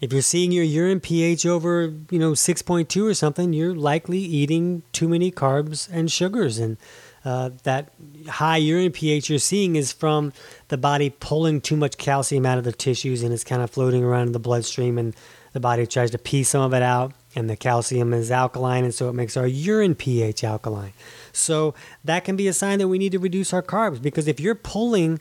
If 0.00 0.12
you're 0.12 0.22
seeing 0.22 0.52
your 0.52 0.64
urine 0.64 1.00
pH 1.00 1.46
over, 1.46 1.92
you 2.10 2.18
know, 2.18 2.32
6.2 2.32 3.08
or 3.08 3.14
something, 3.14 3.54
you're 3.54 3.74
likely 3.74 4.18
eating 4.18 4.82
too 4.92 5.08
many 5.08 5.30
carbs 5.30 5.88
and 5.90 6.10
sugars 6.12 6.58
and 6.58 6.76
uh, 7.24 7.50
that 7.62 7.90
high 8.28 8.58
urine 8.58 8.92
pH 8.92 9.30
you're 9.30 9.38
seeing 9.38 9.76
is 9.76 9.92
from 9.92 10.30
the 10.68 10.76
body 10.76 11.08
pulling 11.08 11.60
too 11.60 11.76
much 11.76 11.96
calcium 11.96 12.44
out 12.44 12.58
of 12.58 12.64
the 12.64 12.72
tissues 12.72 13.22
and 13.22 13.32
it's 13.32 13.44
kind 13.44 13.62
of 13.62 13.70
floating 13.70 14.04
around 14.04 14.26
in 14.26 14.32
the 14.32 14.38
bloodstream 14.38 14.98
and 14.98 15.16
the 15.54 15.60
body 15.60 15.86
tries 15.86 16.10
to 16.10 16.18
pee 16.18 16.42
some 16.42 16.60
of 16.60 16.74
it 16.74 16.82
out 16.82 17.14
and 17.34 17.50
the 17.50 17.56
calcium 17.56 18.12
is 18.12 18.30
alkaline 18.30 18.84
and 18.84 18.94
so 18.94 19.08
it 19.08 19.12
makes 19.12 19.36
our 19.36 19.46
urine 19.46 19.94
pH 19.94 20.44
alkaline. 20.44 20.92
So 21.32 21.74
that 22.04 22.24
can 22.24 22.36
be 22.36 22.48
a 22.48 22.52
sign 22.52 22.78
that 22.78 22.88
we 22.88 22.98
need 22.98 23.12
to 23.12 23.18
reduce 23.18 23.52
our 23.52 23.62
carbs 23.62 24.00
because 24.00 24.28
if 24.28 24.40
you're 24.40 24.54
pulling 24.54 25.20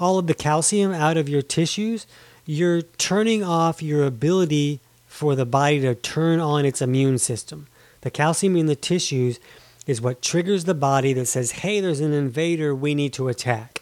all 0.00 0.18
of 0.18 0.26
the 0.26 0.34
calcium 0.34 0.92
out 0.92 1.16
of 1.16 1.28
your 1.28 1.42
tissues, 1.42 2.06
you're 2.44 2.82
turning 2.82 3.42
off 3.42 3.82
your 3.82 4.04
ability 4.04 4.80
for 5.06 5.34
the 5.34 5.46
body 5.46 5.80
to 5.80 5.94
turn 5.94 6.40
on 6.40 6.64
its 6.64 6.82
immune 6.82 7.18
system. 7.18 7.68
The 8.00 8.10
calcium 8.10 8.56
in 8.56 8.66
the 8.66 8.76
tissues 8.76 9.38
is 9.86 10.00
what 10.00 10.22
triggers 10.22 10.64
the 10.64 10.74
body 10.74 11.12
that 11.12 11.26
says, 11.26 11.52
hey, 11.52 11.80
there's 11.80 12.00
an 12.00 12.12
invader 12.12 12.74
we 12.74 12.94
need 12.94 13.12
to 13.14 13.28
attack. 13.28 13.80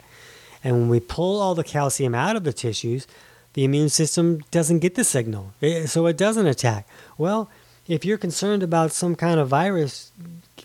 And 0.63 0.75
when 0.75 0.89
we 0.89 1.01
pull 1.01 1.41
all 1.41 1.55
the 1.55 1.65
calcium 1.65 2.15
out 2.15 2.37
of 2.37 2.45
the 2.45 2.53
tissues, 2.53 3.07
the 3.55 3.65
immune 3.65 3.89
system 3.89 4.43
doesn't 4.51 4.79
get 4.79 4.95
the 4.95 5.05
signal, 5.05 5.53
eh, 5.61 5.87
so 5.87 6.07
it 6.07 6.17
doesn't 6.17 6.47
attack. 6.47 6.89
Well, 7.19 7.51
if 7.87 8.05
you're 8.05 8.19
concerned 8.19 8.63
about 8.63 8.93
some 8.93 9.15
kind 9.15 9.41
of 9.41 9.49
virus 9.49 10.13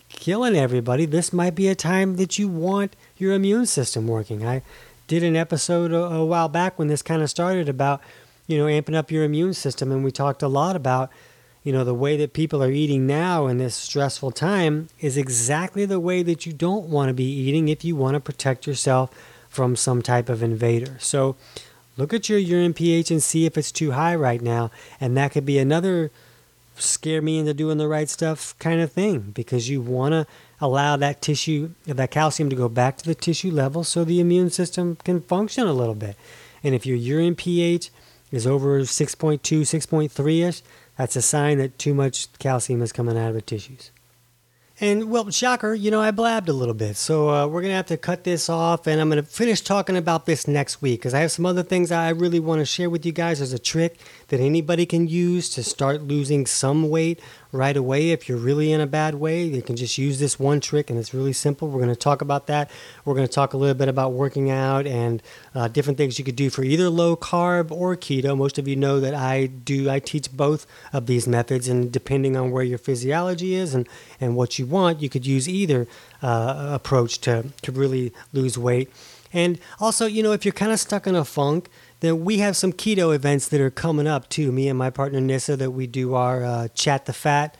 killing 0.08 0.56
everybody, 0.56 1.06
this 1.06 1.32
might 1.32 1.54
be 1.54 1.68
a 1.68 1.74
time 1.74 2.16
that 2.16 2.38
you 2.38 2.48
want 2.48 2.96
your 3.16 3.32
immune 3.32 3.66
system 3.66 4.06
working. 4.06 4.46
I 4.46 4.62
did 5.06 5.22
an 5.22 5.36
episode 5.36 5.92
a, 5.92 6.04
a 6.04 6.24
while 6.24 6.48
back 6.48 6.78
when 6.78 6.88
this 6.88 7.02
kind 7.02 7.22
of 7.22 7.30
started 7.30 7.68
about, 7.68 8.00
you 8.46 8.58
know, 8.58 8.66
amping 8.66 8.94
up 8.94 9.10
your 9.10 9.24
immune 9.24 9.54
system, 9.54 9.90
and 9.90 10.04
we 10.04 10.10
talked 10.10 10.42
a 10.42 10.48
lot 10.48 10.76
about 10.76 11.10
you 11.68 11.72
know, 11.72 11.84
the 11.84 11.92
way 11.92 12.16
that 12.16 12.32
people 12.32 12.62
are 12.62 12.70
eating 12.70 13.06
now 13.06 13.46
in 13.46 13.58
this 13.58 13.74
stressful 13.74 14.30
time 14.30 14.88
is 15.00 15.18
exactly 15.18 15.84
the 15.84 16.00
way 16.00 16.22
that 16.22 16.46
you 16.46 16.52
don't 16.54 16.88
want 16.88 17.08
to 17.08 17.12
be 17.12 17.24
eating 17.24 17.68
if 17.68 17.84
you 17.84 17.94
want 17.94 18.14
to 18.14 18.20
protect 18.20 18.66
yourself 18.66 19.10
from 19.50 19.76
some 19.76 20.00
type 20.00 20.30
of 20.30 20.42
invader. 20.42 20.96
So 20.98 21.36
look 21.98 22.14
at 22.14 22.28
your 22.28 22.38
urine 22.38 22.72
pH 22.72 23.10
and 23.10 23.22
see 23.22 23.44
if 23.44 23.58
it's 23.58 23.70
too 23.70 23.90
high 23.90 24.14
right 24.14 24.40
now. 24.40 24.70
And 24.98 25.14
that 25.18 25.32
could 25.32 25.44
be 25.44 25.58
another 25.58 26.10
scare 26.80 27.22
me 27.22 27.38
into 27.38 27.54
doing 27.54 27.78
the 27.78 27.88
right 27.88 28.08
stuff 28.08 28.58
kind 28.58 28.80
of 28.80 28.92
thing 28.92 29.32
because 29.34 29.68
you 29.68 29.80
want 29.80 30.12
to 30.12 30.26
allow 30.60 30.96
that 30.96 31.22
tissue, 31.22 31.70
that 31.84 32.10
calcium 32.10 32.50
to 32.50 32.56
go 32.56 32.68
back 32.68 32.96
to 32.98 33.04
the 33.04 33.14
tissue 33.14 33.50
level 33.50 33.84
so 33.84 34.04
the 34.04 34.20
immune 34.20 34.50
system 34.50 34.96
can 35.04 35.20
function 35.20 35.66
a 35.66 35.72
little 35.72 35.94
bit. 35.94 36.16
And 36.62 36.74
if 36.74 36.86
your 36.86 36.96
urine 36.96 37.36
pH 37.36 37.90
is 38.30 38.46
over 38.46 38.80
6.2, 38.80 39.40
6.3 39.40 40.48
ish, 40.48 40.62
that's 40.96 41.16
a 41.16 41.22
sign 41.22 41.58
that 41.58 41.78
too 41.78 41.94
much 41.94 42.32
calcium 42.38 42.82
is 42.82 42.92
coming 42.92 43.16
out 43.16 43.28
of 43.28 43.34
the 43.34 43.42
tissues. 43.42 43.90
And 44.80 45.10
well, 45.10 45.28
shocker, 45.30 45.74
you 45.74 45.90
know, 45.90 46.00
I 46.00 46.12
blabbed 46.12 46.48
a 46.48 46.52
little 46.52 46.74
bit. 46.74 46.96
So 46.96 47.30
uh, 47.30 47.46
we're 47.48 47.62
going 47.62 47.72
to 47.72 47.76
have 47.76 47.86
to 47.86 47.96
cut 47.96 48.22
this 48.22 48.48
off. 48.48 48.86
And 48.86 49.00
I'm 49.00 49.08
going 49.08 49.22
to 49.22 49.28
finish 49.28 49.60
talking 49.60 49.96
about 49.96 50.26
this 50.26 50.46
next 50.46 50.80
week 50.80 51.00
because 51.00 51.14
I 51.14 51.20
have 51.20 51.32
some 51.32 51.46
other 51.46 51.64
things 51.64 51.90
I 51.90 52.10
really 52.10 52.38
want 52.38 52.60
to 52.60 52.64
share 52.64 52.88
with 52.88 53.04
you 53.04 53.10
guys 53.10 53.40
as 53.40 53.52
a 53.52 53.58
trick 53.58 53.98
that 54.28 54.38
anybody 54.38 54.86
can 54.86 55.08
use 55.08 55.50
to 55.50 55.64
start 55.64 56.02
losing 56.02 56.46
some 56.46 56.90
weight 56.90 57.20
right 57.50 57.76
away. 57.76 58.10
If 58.10 58.28
you're 58.28 58.38
really 58.38 58.72
in 58.72 58.80
a 58.80 58.86
bad 58.86 59.14
way, 59.14 59.42
you 59.42 59.62
can 59.62 59.76
just 59.76 59.96
use 59.96 60.18
this 60.18 60.38
one 60.38 60.60
trick 60.60 60.90
and 60.90 60.98
it's 60.98 61.14
really 61.14 61.32
simple. 61.32 61.68
We're 61.68 61.80
going 61.80 61.88
to 61.88 61.96
talk 61.96 62.20
about 62.20 62.46
that. 62.48 62.70
We're 63.04 63.14
going 63.14 63.26
to 63.26 63.32
talk 63.32 63.54
a 63.54 63.56
little 63.56 63.74
bit 63.74 63.88
about 63.88 64.12
working 64.12 64.50
out 64.50 64.86
and 64.86 65.22
uh, 65.54 65.68
different 65.68 65.96
things 65.96 66.18
you 66.18 66.24
could 66.24 66.36
do 66.36 66.50
for 66.50 66.62
either 66.62 66.90
low 66.90 67.16
carb 67.16 67.70
or 67.70 67.96
keto. 67.96 68.36
Most 68.36 68.58
of 68.58 68.68
you 68.68 68.76
know 68.76 69.00
that 69.00 69.14
I 69.14 69.46
do, 69.46 69.88
I 69.88 69.98
teach 69.98 70.30
both 70.32 70.66
of 70.92 71.06
these 71.06 71.26
methods, 71.26 71.68
and 71.68 71.90
depending 71.90 72.36
on 72.36 72.50
where 72.50 72.64
your 72.64 72.78
physiology 72.78 73.54
is 73.54 73.74
and, 73.74 73.88
and 74.20 74.36
what 74.36 74.58
you 74.58 74.66
want, 74.66 75.00
you 75.00 75.08
could 75.08 75.26
use 75.26 75.48
either 75.48 75.86
uh, 76.22 76.70
approach 76.72 77.18
to, 77.22 77.46
to 77.62 77.72
really 77.72 78.12
lose 78.32 78.58
weight. 78.58 78.90
And 79.32 79.58
also, 79.78 80.06
you 80.06 80.22
know, 80.22 80.32
if 80.32 80.44
you're 80.44 80.52
kind 80.52 80.72
of 80.72 80.80
stuck 80.80 81.06
in 81.06 81.14
a 81.14 81.24
funk, 81.24 81.68
then 82.00 82.24
we 82.24 82.38
have 82.38 82.56
some 82.56 82.72
keto 82.72 83.14
events 83.14 83.48
that 83.48 83.60
are 83.60 83.70
coming 83.70 84.06
up 84.06 84.28
too. 84.28 84.52
Me 84.52 84.68
and 84.68 84.78
my 84.78 84.90
partner 84.90 85.20
Nissa, 85.20 85.56
that 85.56 85.72
we 85.72 85.86
do 85.86 86.14
our 86.14 86.44
uh, 86.44 86.68
Chat 86.68 87.06
the 87.06 87.12
Fat 87.12 87.56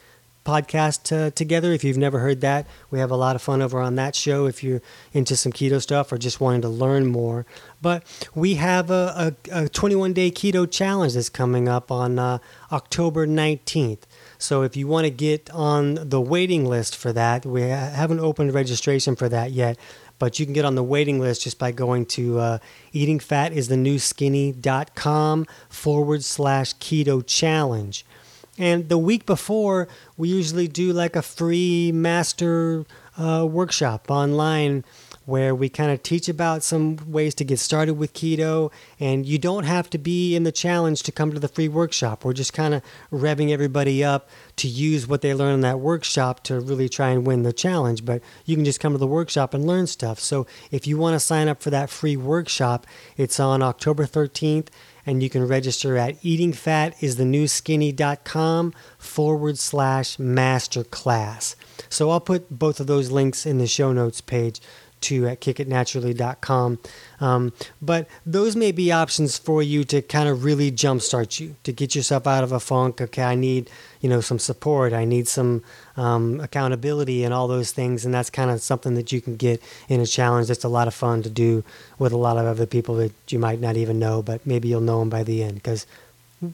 podcast 0.48 1.14
uh, 1.14 1.30
together. 1.30 1.72
If 1.72 1.84
you've 1.84 1.98
never 1.98 2.20
heard 2.20 2.40
that, 2.40 2.66
we 2.90 3.00
have 3.00 3.10
a 3.10 3.16
lot 3.16 3.36
of 3.36 3.42
fun 3.42 3.60
over 3.60 3.80
on 3.80 3.96
that 3.96 4.14
show. 4.14 4.46
If 4.46 4.64
you're 4.64 4.80
into 5.12 5.36
some 5.36 5.52
keto 5.52 5.82
stuff 5.82 6.10
or 6.10 6.16
just 6.16 6.40
wanting 6.40 6.62
to 6.62 6.70
learn 6.70 7.06
more, 7.06 7.44
but 7.82 8.02
we 8.34 8.54
have 8.54 8.90
a, 8.90 9.34
a, 9.52 9.64
a 9.64 9.68
21 9.68 10.14
day 10.14 10.30
keto 10.30 10.70
challenge 10.70 11.12
that's 11.12 11.28
coming 11.28 11.68
up 11.68 11.90
on 11.90 12.18
uh, 12.18 12.38
October 12.72 13.26
19th. 13.26 14.04
So 14.38 14.62
if 14.62 14.74
you 14.74 14.86
want 14.86 15.04
to 15.04 15.10
get 15.10 15.50
on 15.50 16.08
the 16.08 16.20
waiting 16.20 16.64
list 16.64 16.96
for 16.96 17.12
that, 17.12 17.44
we 17.44 17.62
haven't 17.62 18.20
opened 18.20 18.54
registration 18.54 19.16
for 19.16 19.28
that 19.28 19.50
yet. 19.50 19.76
But 20.18 20.38
you 20.38 20.46
can 20.46 20.52
get 20.52 20.64
on 20.64 20.74
the 20.74 20.82
waiting 20.82 21.20
list 21.20 21.42
just 21.42 21.58
by 21.58 21.72
going 21.72 22.06
to 22.06 22.38
uh, 22.38 22.58
eatingfatisthenewskinny.com 22.94 25.46
forward 25.68 26.24
slash 26.24 26.74
keto 26.76 27.22
challenge. 27.24 28.06
And 28.58 28.88
the 28.88 28.98
week 28.98 29.24
before, 29.24 29.86
we 30.16 30.28
usually 30.28 30.66
do 30.66 30.92
like 30.92 31.14
a 31.14 31.22
free 31.22 31.92
master 31.92 32.84
uh, 33.16 33.46
workshop 33.48 34.10
online 34.10 34.84
where 35.28 35.54
we 35.54 35.68
kind 35.68 35.90
of 35.90 36.02
teach 36.02 36.26
about 36.26 36.62
some 36.62 36.96
ways 37.06 37.34
to 37.34 37.44
get 37.44 37.58
started 37.58 37.92
with 37.92 38.14
keto. 38.14 38.72
And 38.98 39.26
you 39.26 39.38
don't 39.38 39.64
have 39.64 39.90
to 39.90 39.98
be 39.98 40.34
in 40.34 40.44
the 40.44 40.50
challenge 40.50 41.02
to 41.02 41.12
come 41.12 41.34
to 41.34 41.38
the 41.38 41.48
free 41.48 41.68
workshop. 41.68 42.24
We're 42.24 42.32
just 42.32 42.54
kind 42.54 42.72
of 42.72 42.80
revving 43.12 43.50
everybody 43.50 44.02
up 44.02 44.30
to 44.56 44.66
use 44.66 45.06
what 45.06 45.20
they 45.20 45.34
learn 45.34 45.52
in 45.52 45.60
that 45.60 45.80
workshop 45.80 46.42
to 46.44 46.58
really 46.58 46.88
try 46.88 47.10
and 47.10 47.26
win 47.26 47.42
the 47.42 47.52
challenge. 47.52 48.06
But 48.06 48.22
you 48.46 48.56
can 48.56 48.64
just 48.64 48.80
come 48.80 48.92
to 48.92 48.98
the 48.98 49.06
workshop 49.06 49.52
and 49.52 49.66
learn 49.66 49.86
stuff. 49.86 50.18
So 50.18 50.46
if 50.70 50.86
you 50.86 50.96
want 50.96 51.12
to 51.12 51.20
sign 51.20 51.46
up 51.46 51.60
for 51.60 51.68
that 51.68 51.90
free 51.90 52.16
workshop, 52.16 52.86
it's 53.18 53.38
on 53.38 53.62
October 53.62 54.06
13th. 54.06 54.68
And 55.04 55.22
you 55.22 55.28
can 55.28 55.46
register 55.46 55.98
at 55.98 56.18
eatingfatisthenewskinny.com 56.22 58.74
forward 58.98 59.58
slash 59.58 60.16
masterclass. 60.16 61.54
So 61.90 62.10
I'll 62.10 62.20
put 62.20 62.50
both 62.50 62.80
of 62.80 62.86
those 62.86 63.10
links 63.10 63.44
in 63.44 63.58
the 63.58 63.66
show 63.66 63.92
notes 63.92 64.22
page 64.22 64.62
to 65.02 65.26
at 65.28 65.40
kickitnaturally.com. 65.40 66.78
Um, 67.20 67.52
but 67.82 68.08
those 68.24 68.56
may 68.56 68.72
be 68.72 68.92
options 68.92 69.38
for 69.38 69.62
you 69.62 69.84
to 69.84 70.02
kind 70.02 70.28
of 70.28 70.44
really 70.44 70.70
jumpstart 70.70 71.40
you 71.40 71.56
to 71.64 71.72
get 71.72 71.94
yourself 71.94 72.26
out 72.26 72.44
of 72.44 72.52
a 72.52 72.60
funk. 72.60 73.00
Okay, 73.00 73.22
I 73.22 73.34
need 73.34 73.70
you 74.00 74.08
know 74.08 74.20
some 74.20 74.38
support. 74.38 74.92
I 74.92 75.04
need 75.04 75.28
some 75.28 75.62
um, 75.96 76.40
accountability 76.40 77.24
and 77.24 77.34
all 77.34 77.48
those 77.48 77.72
things. 77.72 78.04
And 78.04 78.14
that's 78.14 78.30
kind 78.30 78.50
of 78.50 78.60
something 78.60 78.94
that 78.94 79.12
you 79.12 79.20
can 79.20 79.36
get 79.36 79.60
in 79.88 80.00
a 80.00 80.06
challenge. 80.06 80.48
That's 80.48 80.64
a 80.64 80.68
lot 80.68 80.88
of 80.88 80.94
fun 80.94 81.22
to 81.24 81.30
do 81.30 81.64
with 81.98 82.12
a 82.12 82.16
lot 82.16 82.36
of 82.36 82.46
other 82.46 82.66
people 82.66 82.94
that 82.96 83.12
you 83.28 83.38
might 83.38 83.60
not 83.60 83.76
even 83.76 83.98
know, 83.98 84.22
but 84.22 84.46
maybe 84.46 84.68
you'll 84.68 84.80
know 84.80 85.00
them 85.00 85.10
by 85.10 85.24
the 85.24 85.42
end 85.42 85.54
because 85.54 85.86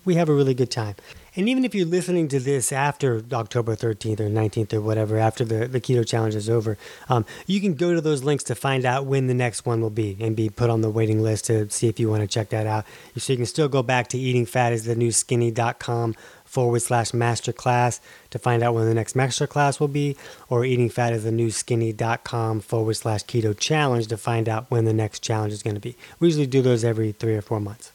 we 0.05 0.15
have 0.15 0.29
a 0.29 0.35
really 0.35 0.55
good 0.55 0.71
time. 0.71 0.95
And 1.37 1.49
even 1.49 1.65
if 1.65 1.75
you're 1.75 1.87
listening 1.87 2.29
to 2.29 2.39
this 2.39 2.71
after 2.71 3.21
October 3.33 3.75
13th 3.75 4.21
or 4.21 4.29
19th 4.29 4.73
or 4.73 4.81
whatever, 4.81 5.19
after 5.19 5.45
the, 5.45 5.67
the 5.67 5.81
keto 5.81 6.07
challenge 6.07 6.37
is 6.37 6.49
over, 6.49 6.79
um, 7.09 7.27
you 7.47 7.61
can 7.61 7.75
go 7.75 7.93
to 7.93 8.01
those 8.01 8.23
links 8.23 8.45
to 8.45 8.55
find 8.55 8.85
out 8.85 9.07
when 9.07 9.27
the 9.27 9.35
next 9.35 9.67
one 9.67 9.81
will 9.81 9.91
be 9.91 10.17
and 10.21 10.37
be 10.37 10.49
put 10.49 10.71
on 10.71 10.81
the 10.81 10.91
waiting 10.91 11.21
list 11.23 11.47
to 11.47 11.69
see 11.71 11.89
if 11.89 11.99
you 11.99 12.09
want 12.09 12.23
to 12.23 12.29
check 12.29 12.51
that 12.51 12.69
out. 12.69 12.85
So 13.17 13.33
you 13.33 13.37
can 13.37 13.47
still 13.47 13.69
go 13.69 13.83
back 13.83 14.07
to 14.09 14.17
eatingfatisthenewskinny.com 14.17 16.15
forward 16.45 16.81
slash 16.81 17.11
masterclass 17.11 17.99
to 18.31 18.39
find 18.39 18.63
out 18.63 18.75
when 18.75 18.87
the 18.87 18.95
next 18.95 19.17
masterclass 19.17 19.81
will 19.81 19.89
be, 19.89 20.17
or 20.49 20.61
eatingfatistheNewSkinny.com 20.61 22.61
forward 22.61 22.95
slash 22.95 23.25
keto 23.25 23.59
challenge 23.59 24.07
to 24.07 24.17
find 24.17 24.49
out 24.49 24.71
when 24.71 24.85
the 24.85 24.93
next 24.93 25.21
challenge 25.21 25.53
is 25.53 25.65
going 25.65 25.75
to 25.75 25.81
be. 25.81 25.97
We 26.21 26.29
usually 26.29 26.47
do 26.47 26.63
those 26.63 26.85
every 26.85 27.11
three 27.11 27.35
or 27.35 27.43
four 27.43 27.59
months. 27.59 27.91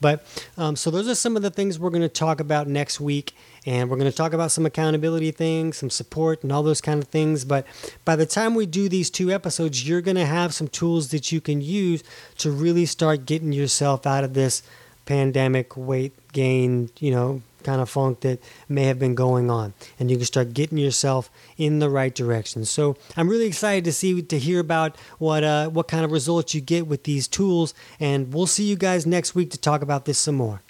But 0.00 0.24
um, 0.56 0.76
so 0.76 0.90
those 0.90 1.08
are 1.08 1.14
some 1.14 1.36
of 1.36 1.42
the 1.42 1.50
things 1.50 1.78
we're 1.78 1.90
going 1.90 2.02
to 2.02 2.08
talk 2.08 2.40
about 2.40 2.68
next 2.68 3.00
week. 3.00 3.34
And 3.64 3.88
we're 3.88 3.96
going 3.96 4.10
to 4.10 4.16
talk 4.16 4.32
about 4.32 4.50
some 4.50 4.66
accountability 4.66 5.30
things, 5.30 5.76
some 5.76 5.90
support, 5.90 6.42
and 6.42 6.50
all 6.50 6.64
those 6.64 6.80
kind 6.80 7.00
of 7.00 7.08
things. 7.08 7.44
But 7.44 7.64
by 8.04 8.16
the 8.16 8.26
time 8.26 8.54
we 8.54 8.66
do 8.66 8.88
these 8.88 9.08
two 9.08 9.30
episodes, 9.30 9.86
you're 9.86 10.00
going 10.00 10.16
to 10.16 10.26
have 10.26 10.52
some 10.52 10.66
tools 10.66 11.10
that 11.10 11.30
you 11.30 11.40
can 11.40 11.60
use 11.60 12.02
to 12.38 12.50
really 12.50 12.86
start 12.86 13.24
getting 13.24 13.52
yourself 13.52 14.04
out 14.04 14.24
of 14.24 14.34
this 14.34 14.62
pandemic 15.06 15.76
weight 15.76 16.12
gain, 16.32 16.90
you 16.98 17.10
know, 17.10 17.42
kind 17.62 17.80
of 17.80 17.88
funk 17.88 18.20
that 18.20 18.40
may 18.68 18.84
have 18.84 18.98
been 18.98 19.14
going 19.14 19.50
on. 19.50 19.72
And 19.98 20.10
you 20.10 20.16
can 20.16 20.26
start 20.26 20.52
getting 20.52 20.78
yourself 20.78 21.30
in 21.56 21.78
the 21.78 21.88
right 21.88 22.14
direction. 22.14 22.64
So 22.64 22.96
i'm 23.16 23.28
really 23.28 23.46
excited 23.46 23.84
to 23.84 23.92
see 23.92 24.20
to 24.22 24.38
hear 24.38 24.60
about 24.60 24.96
what 25.18 25.44
uh, 25.44 25.68
what 25.68 25.88
kind 25.88 26.04
of 26.04 26.10
results 26.10 26.54
you 26.54 26.60
get 26.60 26.86
with 26.86 27.04
these 27.04 27.28
tools. 27.28 27.74
And 28.00 28.32
we'll 28.32 28.46
see 28.46 28.64
you 28.64 28.76
guys 28.76 29.06
next 29.06 29.34
week 29.34 29.50
to 29.52 29.58
talk 29.58 29.82
about 29.82 30.04
this 30.04 30.18
some 30.18 30.34
more 30.36 30.60